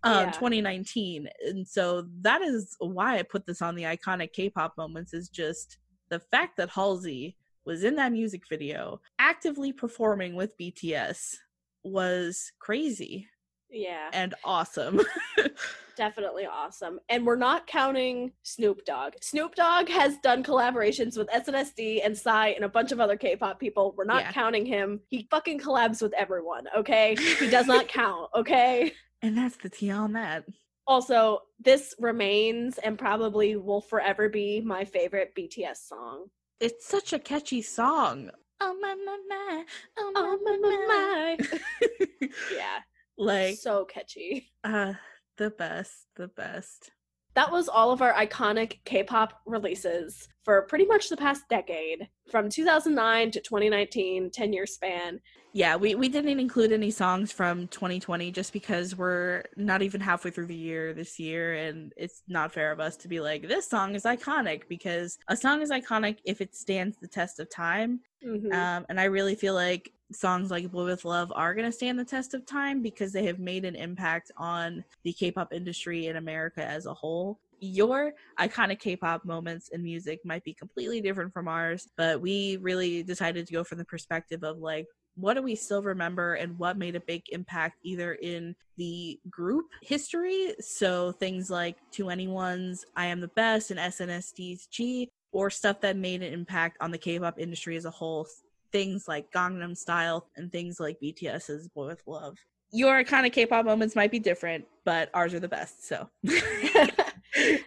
um 0.02 0.26
Yeah. 0.26 0.30
2019. 0.32 1.28
And 1.46 1.68
so 1.68 2.06
that 2.22 2.42
is 2.42 2.74
why 2.80 3.18
I 3.18 3.22
put 3.22 3.46
this 3.46 3.62
on 3.62 3.76
the 3.76 3.84
iconic 3.84 4.32
K-pop 4.32 4.76
moments 4.76 5.14
is 5.14 5.28
just 5.28 5.78
the 6.08 6.18
fact 6.18 6.56
that 6.56 6.70
Halsey 6.70 7.37
was 7.68 7.85
in 7.85 7.94
that 7.96 8.11
music 8.11 8.42
video 8.48 9.00
actively 9.20 9.72
performing 9.72 10.35
with 10.35 10.59
BTS 10.59 11.37
was 11.85 12.50
crazy 12.59 13.28
yeah, 13.70 14.09
and 14.14 14.35
awesome. 14.44 14.98
definitely 15.96 16.46
awesome. 16.46 16.98
And 17.11 17.26
we're 17.26 17.37
not 17.37 17.66
counting 17.66 18.33
Snoop 18.42 18.85
Dogg. 18.87 19.12
Snoop 19.20 19.54
Dogg 19.57 19.88
has 19.90 20.16
done 20.18 20.42
collaborations 20.42 21.18
with 21.18 21.28
SNSD 21.28 22.00
and 22.02 22.16
Psy 22.16 22.48
and 22.48 22.64
a 22.64 22.68
bunch 22.70 22.92
of 22.92 23.00
other 23.00 23.16
K-pop 23.16 23.61
people. 23.61 23.94
We're 23.96 24.04
not 24.04 24.22
Yeah. 24.22 24.33
counting 24.33 24.64
him. 24.64 25.00
He 25.09 25.26
fucking 25.31 25.61
collabs 25.61 26.00
with 26.00 26.14
everyone. 26.14 26.64
Okay, 26.76 27.14
he 27.38 27.50
does 27.50 27.66
not 27.66 27.88
count. 28.00 28.31
Okay. 28.35 28.92
and 29.20 29.37
that's 29.37 29.57
the 29.59 29.68
tea 29.68 29.90
on 29.90 30.14
that. 30.14 30.44
Also, 30.87 31.40
this 31.62 31.94
remains 31.98 32.78
and 32.78 32.98
probably 32.98 33.57
will 33.57 33.83
forever 33.83 34.31
be 34.31 34.62
my 34.62 34.87
favorite 34.87 35.35
BTS 35.37 35.87
song. 35.87 36.28
It's 36.60 36.86
such 36.86 37.12
a 37.12 37.18
catchy 37.18 37.62
song. 37.62 38.30
Oh 38.60 38.76
my 38.80 38.94
my 38.94 39.18
my. 39.28 39.64
Oh 39.98 40.10
my 40.12 40.20
Oh 40.20 40.38
my 40.44 40.56
my 40.60 40.76
my. 40.86 41.36
my. 41.38 42.28
Yeah, 42.54 42.78
like 43.16 43.56
so 43.58 43.84
catchy. 43.84 44.50
uh 44.64 44.94
the 45.36 45.50
best, 45.50 46.06
the 46.16 46.28
best. 46.28 46.90
That 47.34 47.52
was 47.52 47.68
all 47.68 47.92
of 47.92 48.02
our 48.02 48.12
iconic 48.14 48.78
K-pop 48.84 49.40
releases 49.46 50.26
for 50.44 50.62
pretty 50.62 50.86
much 50.86 51.08
the 51.08 51.16
past 51.16 51.42
decade, 51.48 52.08
from 52.32 52.48
2009 52.48 53.30
to 53.30 53.40
2019, 53.40 54.30
10 54.32 54.52
year 54.52 54.66
span. 54.66 55.20
Yeah, 55.52 55.76
we, 55.76 55.94
we 55.94 56.08
didn't 56.08 56.38
include 56.38 56.72
any 56.72 56.90
songs 56.90 57.32
from 57.32 57.68
2020 57.68 58.30
just 58.30 58.52
because 58.52 58.94
we're 58.96 59.42
not 59.56 59.80
even 59.80 60.00
halfway 60.00 60.30
through 60.30 60.46
the 60.46 60.54
year 60.54 60.92
this 60.92 61.18
year, 61.18 61.54
and 61.54 61.92
it's 61.96 62.22
not 62.28 62.52
fair 62.52 62.70
of 62.70 62.80
us 62.80 62.96
to 62.98 63.08
be 63.08 63.18
like, 63.18 63.48
this 63.48 63.68
song 63.68 63.94
is 63.94 64.04
iconic 64.04 64.62
because 64.68 65.18
a 65.28 65.37
song 65.37 65.62
is 65.62 65.70
iconic 65.70 66.18
if 66.24 66.42
it 66.42 66.54
stands 66.54 66.98
the 67.00 67.08
test 67.08 67.40
of 67.40 67.48
time. 67.48 68.00
Mhm. 68.22 68.52
Um, 68.52 68.87
and 68.90 69.00
I 69.00 69.04
really 69.04 69.34
feel 69.34 69.54
like 69.54 69.90
songs 70.12 70.50
like 70.50 70.70
Boy 70.70 70.84
with 70.84 71.04
Luv 71.04 71.32
are 71.34 71.54
going 71.54 71.66
to 71.66 71.72
stand 71.72 71.98
the 71.98 72.04
test 72.04 72.34
of 72.34 72.44
time 72.44 72.82
because 72.82 73.12
they 73.12 73.24
have 73.24 73.38
made 73.38 73.64
an 73.64 73.74
impact 73.74 74.30
on 74.37 74.84
the 75.04 75.12
K 75.14 75.30
pop 75.30 75.52
industry 75.52 76.06
in 76.08 76.16
America 76.16 76.64
as 76.64 76.84
a 76.87 76.94
whole. 76.94 77.40
Your 77.61 78.12
iconic 78.38 78.80
K 78.80 78.96
pop 78.96 79.24
moments 79.24 79.68
in 79.70 79.82
music 79.82 80.20
might 80.24 80.44
be 80.44 80.54
completely 80.54 81.00
different 81.00 81.32
from 81.32 81.48
ours, 81.48 81.88
but 81.96 82.20
we 82.20 82.58
really 82.58 83.02
decided 83.02 83.46
to 83.46 83.52
go 83.52 83.64
from 83.64 83.78
the 83.78 83.84
perspective 83.84 84.44
of 84.44 84.58
like, 84.58 84.87
what 85.18 85.35
do 85.35 85.42
we 85.42 85.54
still 85.54 85.83
remember 85.83 86.35
and 86.35 86.57
what 86.59 86.78
made 86.78 86.94
a 86.94 87.00
big 87.00 87.22
impact 87.31 87.78
either 87.83 88.14
in 88.14 88.54
the 88.76 89.18
group 89.28 89.66
history? 89.83 90.54
So 90.61 91.12
things 91.12 91.50
like 91.50 91.76
2NE1's 91.92 92.85
I 92.96 93.07
Am 93.07 93.20
the 93.20 93.28
Best 93.28 93.70
and 93.70 93.81
SNSD 93.81 94.68
Gee, 94.70 95.11
or 95.33 95.50
stuff 95.50 95.81
that 95.81 95.96
made 95.96 96.22
an 96.22 96.33
impact 96.33 96.78
on 96.81 96.90
the 96.90 96.98
K-pop 96.98 97.38
industry 97.38 97.76
as 97.76 97.85
a 97.85 97.90
whole. 97.90 98.26
Things 98.70 99.09
like 99.09 99.31
Gangnam 99.33 99.76
Style 99.76 100.26
and 100.37 100.52
things 100.52 100.78
like 100.78 101.00
BTS's 101.02 101.68
Boy 101.68 101.87
with 101.87 102.02
Luv. 102.07 102.37
Your 102.70 103.02
kind 103.02 103.26
of 103.26 103.33
K-pop 103.33 103.64
moments 103.64 103.96
might 103.96 104.11
be 104.11 104.18
different, 104.18 104.66
but 104.85 105.11
ours 105.14 105.35
are 105.35 105.40
the 105.40 105.48
best. 105.48 105.87
So 105.88 106.09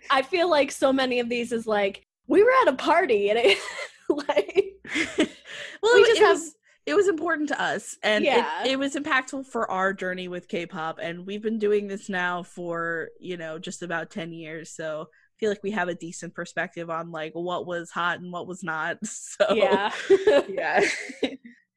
I 0.10 0.22
feel 0.22 0.50
like 0.50 0.72
so 0.72 0.94
many 0.94 1.20
of 1.20 1.28
these 1.28 1.52
is 1.52 1.68
like, 1.68 2.06
we 2.28 2.44
were 2.44 2.52
at 2.62 2.70
a 2.74 2.78
party 2.78 3.30
and 3.30 3.40
it, 3.42 3.58
like, 4.10 4.74
well, 5.82 5.96
We 5.96 6.06
just 6.06 6.20
have- 6.22 6.38
was 6.38 6.56
it 6.91 6.95
was 6.95 7.08
important 7.08 7.50
to 7.50 7.62
us, 7.62 7.98
and 8.04 8.25
Yeah. 8.25 8.63
it, 8.63 8.71
it 8.71 8.79
was 8.79 8.96
impactful 8.96 9.46
for 9.48 9.69
our 9.71 9.94
journey 9.94 10.27
with 10.27 10.48
K-pop. 10.48 11.00
And 11.02 11.25
we've 11.25 11.42
been 11.42 11.58
doing 11.60 11.87
this 11.87 12.10
now 12.10 12.44
for 12.44 13.10
you 13.19 13.37
know 13.37 13.58
just 13.58 13.81
about 13.81 14.10
ten 14.12 14.33
years, 14.33 14.71
so 14.75 15.08
I 15.12 15.33
feel 15.39 15.50
like 15.50 15.63
we 15.63 15.71
have 15.71 15.87
a 15.87 15.96
decent 15.96 16.35
perspective 16.35 16.89
on 16.89 17.12
like 17.12 17.33
what 17.33 17.65
was 17.65 17.89
hot 17.92 18.19
and 18.19 18.31
what 18.31 18.48
was 18.48 18.62
not. 18.63 18.98
So 19.06 19.54
yeah. 19.54 19.92
yeah. 20.50 20.81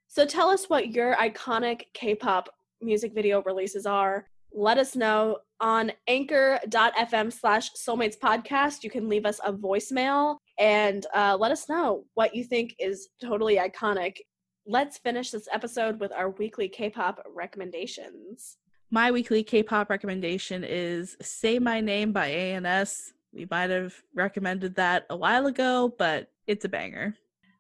So 0.08 0.26
tell 0.26 0.48
us 0.48 0.66
what 0.68 0.90
your 0.90 1.14
iconic 1.16 1.82
K-pop 1.94 2.48
music 2.80 3.14
video 3.14 3.42
releases 3.42 3.86
are. 3.86 4.26
Let 4.52 4.78
us 4.78 4.94
know 4.94 5.38
on 5.60 5.90
anchor.fm 6.06 7.32
slash 7.32 7.70
soulmates 7.72 8.18
podcast. 8.18 8.84
You 8.84 8.90
can 8.90 9.08
leave 9.08 9.26
us 9.26 9.40
a 9.44 9.52
voicemail 9.52 10.36
and 10.58 11.04
uh, 11.14 11.36
let 11.38 11.50
us 11.50 11.68
know 11.68 12.04
what 12.14 12.34
you 12.34 12.44
think 12.44 12.74
is 12.78 13.08
totally 13.20 13.56
iconic. 13.56 14.18
Let's 14.66 14.96
finish 14.98 15.30
this 15.30 15.48
episode 15.52 16.00
with 16.00 16.12
our 16.12 16.30
weekly 16.30 16.68
K-pop 16.68 17.22
recommendations. 17.34 18.56
My 18.90 19.10
weekly 19.10 19.42
K-pop 19.42 19.90
recommendation 19.90 20.64
is 20.64 21.16
"Say 21.20 21.58
My 21.58 21.80
Name" 21.80 22.12
by 22.12 22.28
ANS. 22.28 23.12
We 23.32 23.46
might 23.50 23.70
have 23.70 23.94
recommended 24.14 24.76
that 24.76 25.04
a 25.10 25.16
while 25.16 25.46
ago, 25.46 25.92
but 25.98 26.30
it's 26.46 26.64
a 26.64 26.68
banger. 26.68 27.14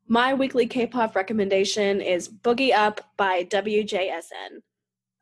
My 0.08 0.32
weekly 0.32 0.66
K-pop 0.66 1.14
recommendation 1.14 2.00
is 2.00 2.28
"Boogie 2.28 2.72
Up" 2.72 3.00
by 3.18 3.44
WJSN. 3.44 4.62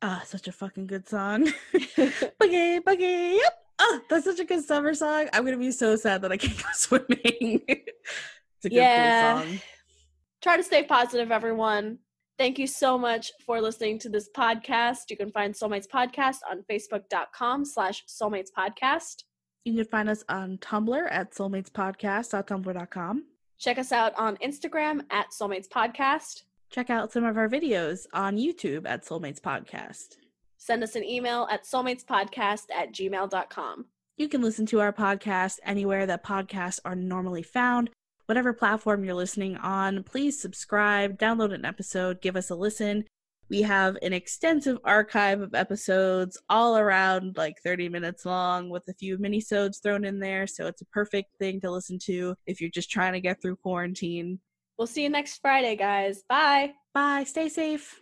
Ah, 0.03 0.23
such 0.25 0.47
a 0.49 0.53
fucking 0.53 0.87
good 0.87 1.09
song. 1.09 1.47
boogie, 1.73 2.81
boogie, 2.81 3.37
yep. 3.39 3.59
Oh, 3.81 4.01
that's 4.09 4.25
such 4.27 4.39
a 4.39 4.45
good 4.45 4.63
summer 4.65 4.95
song. 4.95 5.29
I'm 5.33 5.45
gonna 5.45 5.57
be 5.59 5.73
so 5.73 5.97
sad 5.97 6.23
that 6.23 6.31
I 6.31 6.37
can't 6.37 6.57
go 6.63 6.69
swimming. 6.75 7.63
it's 7.67 8.65
a 8.67 8.69
good 8.69 8.73
Yeah. 8.77 9.41
song. 9.43 9.61
Try 10.43 10.57
to 10.57 10.63
stay 10.63 10.83
positive, 10.83 11.31
everyone. 11.31 11.99
Thank 12.37 12.59
you 12.59 12.67
so 12.67 12.99
much 12.99 13.31
for 13.47 13.61
listening 13.61 13.99
to 14.01 14.09
this 14.09 14.29
podcast. 14.37 15.11
You 15.11 15.17
can 15.17 15.31
find 15.31 15.55
Soulmates 15.55 15.87
Podcast 15.87 16.39
on 16.51 16.65
facebook.com 16.69 17.65
slash 17.65 18.05
soulmates 18.07 18.49
podcast. 18.57 19.23
You 19.65 19.75
can 19.75 19.85
find 19.85 20.11
us 20.11 20.25
on 20.29 20.59
Tumblr 20.59 21.07
at 21.11 21.33
soulmatespodcast.tumblr.com. 21.33 23.25
Check 23.59 23.79
us 23.79 23.93
out 23.93 24.13
on 24.19 24.37
Instagram 24.39 25.03
at 25.11 25.27
Soulmates 25.31 25.69
Podcast. 25.69 26.43
Check 26.69 26.91
out 26.91 27.13
some 27.13 27.23
of 27.23 27.37
our 27.37 27.49
videos 27.49 28.07
on 28.13 28.37
YouTube 28.37 28.89
at 28.89 29.05
Soulmates 29.05 29.41
Podcast. 29.41 30.17
Send 30.57 30.83
us 30.83 30.97
an 30.97 31.05
email 31.05 31.47
at 31.49 31.63
soulmatespodcast 31.65 32.65
at 32.75 32.93
gmail.com. 32.93 33.85
You 34.17 34.29
can 34.29 34.43
listen 34.43 34.67
to 34.67 34.81
our 34.81 34.93
podcast 34.93 35.59
anywhere 35.65 36.07
that 36.07 36.25
podcasts 36.25 36.81
are 36.85 36.97
normally 36.97 37.43
found. 37.43 37.91
Whatever 38.27 38.53
platform 38.53 39.05
you're 39.05 39.15
listening 39.15 39.57
on, 39.57 40.03
please 40.05 40.41
subscribe, 40.41 41.19
download 41.19 41.53
an 41.53 41.65
episode, 41.65 42.21
give 42.21 42.37
us 42.37 42.51
a 42.51 42.55
listen. 42.55 43.05
We 43.49 43.63
have 43.63 43.97
an 44.01 44.13
extensive 44.13 44.79
archive 44.85 45.41
of 45.41 45.55
episodes 45.55 46.41
all 46.49 46.79
around 46.79 47.37
like 47.37 47.57
30 47.63 47.89
minutes 47.89 48.25
long 48.25 48.71
with 48.71 48.89
a 48.89 48.95
few 48.95 49.19
minisodes 49.19 49.83
thrown 49.83 50.05
in 50.05 50.21
there, 50.21 50.47
so 50.47 50.67
it's 50.67 50.83
a 50.83 50.87
perfect 50.87 51.37
thing 51.39 51.61
to 51.61 51.71
listen 51.71 51.99
to 52.05 52.35
if 52.47 52.61
you're 52.61 52.71
just 52.71 52.91
trying 52.91 53.13
to 53.13 53.21
get 53.21 53.43
through 53.43 53.57
quarantine. 53.57 54.39
We'll 54.79 54.87
see 54.87 55.03
you 55.03 55.11
next 55.11 55.39
Friday, 55.43 55.77
guys. 55.77 56.23
Bye. 56.29 56.73
Bye, 56.95 57.25
stay 57.25 57.49
safe. 57.49 58.02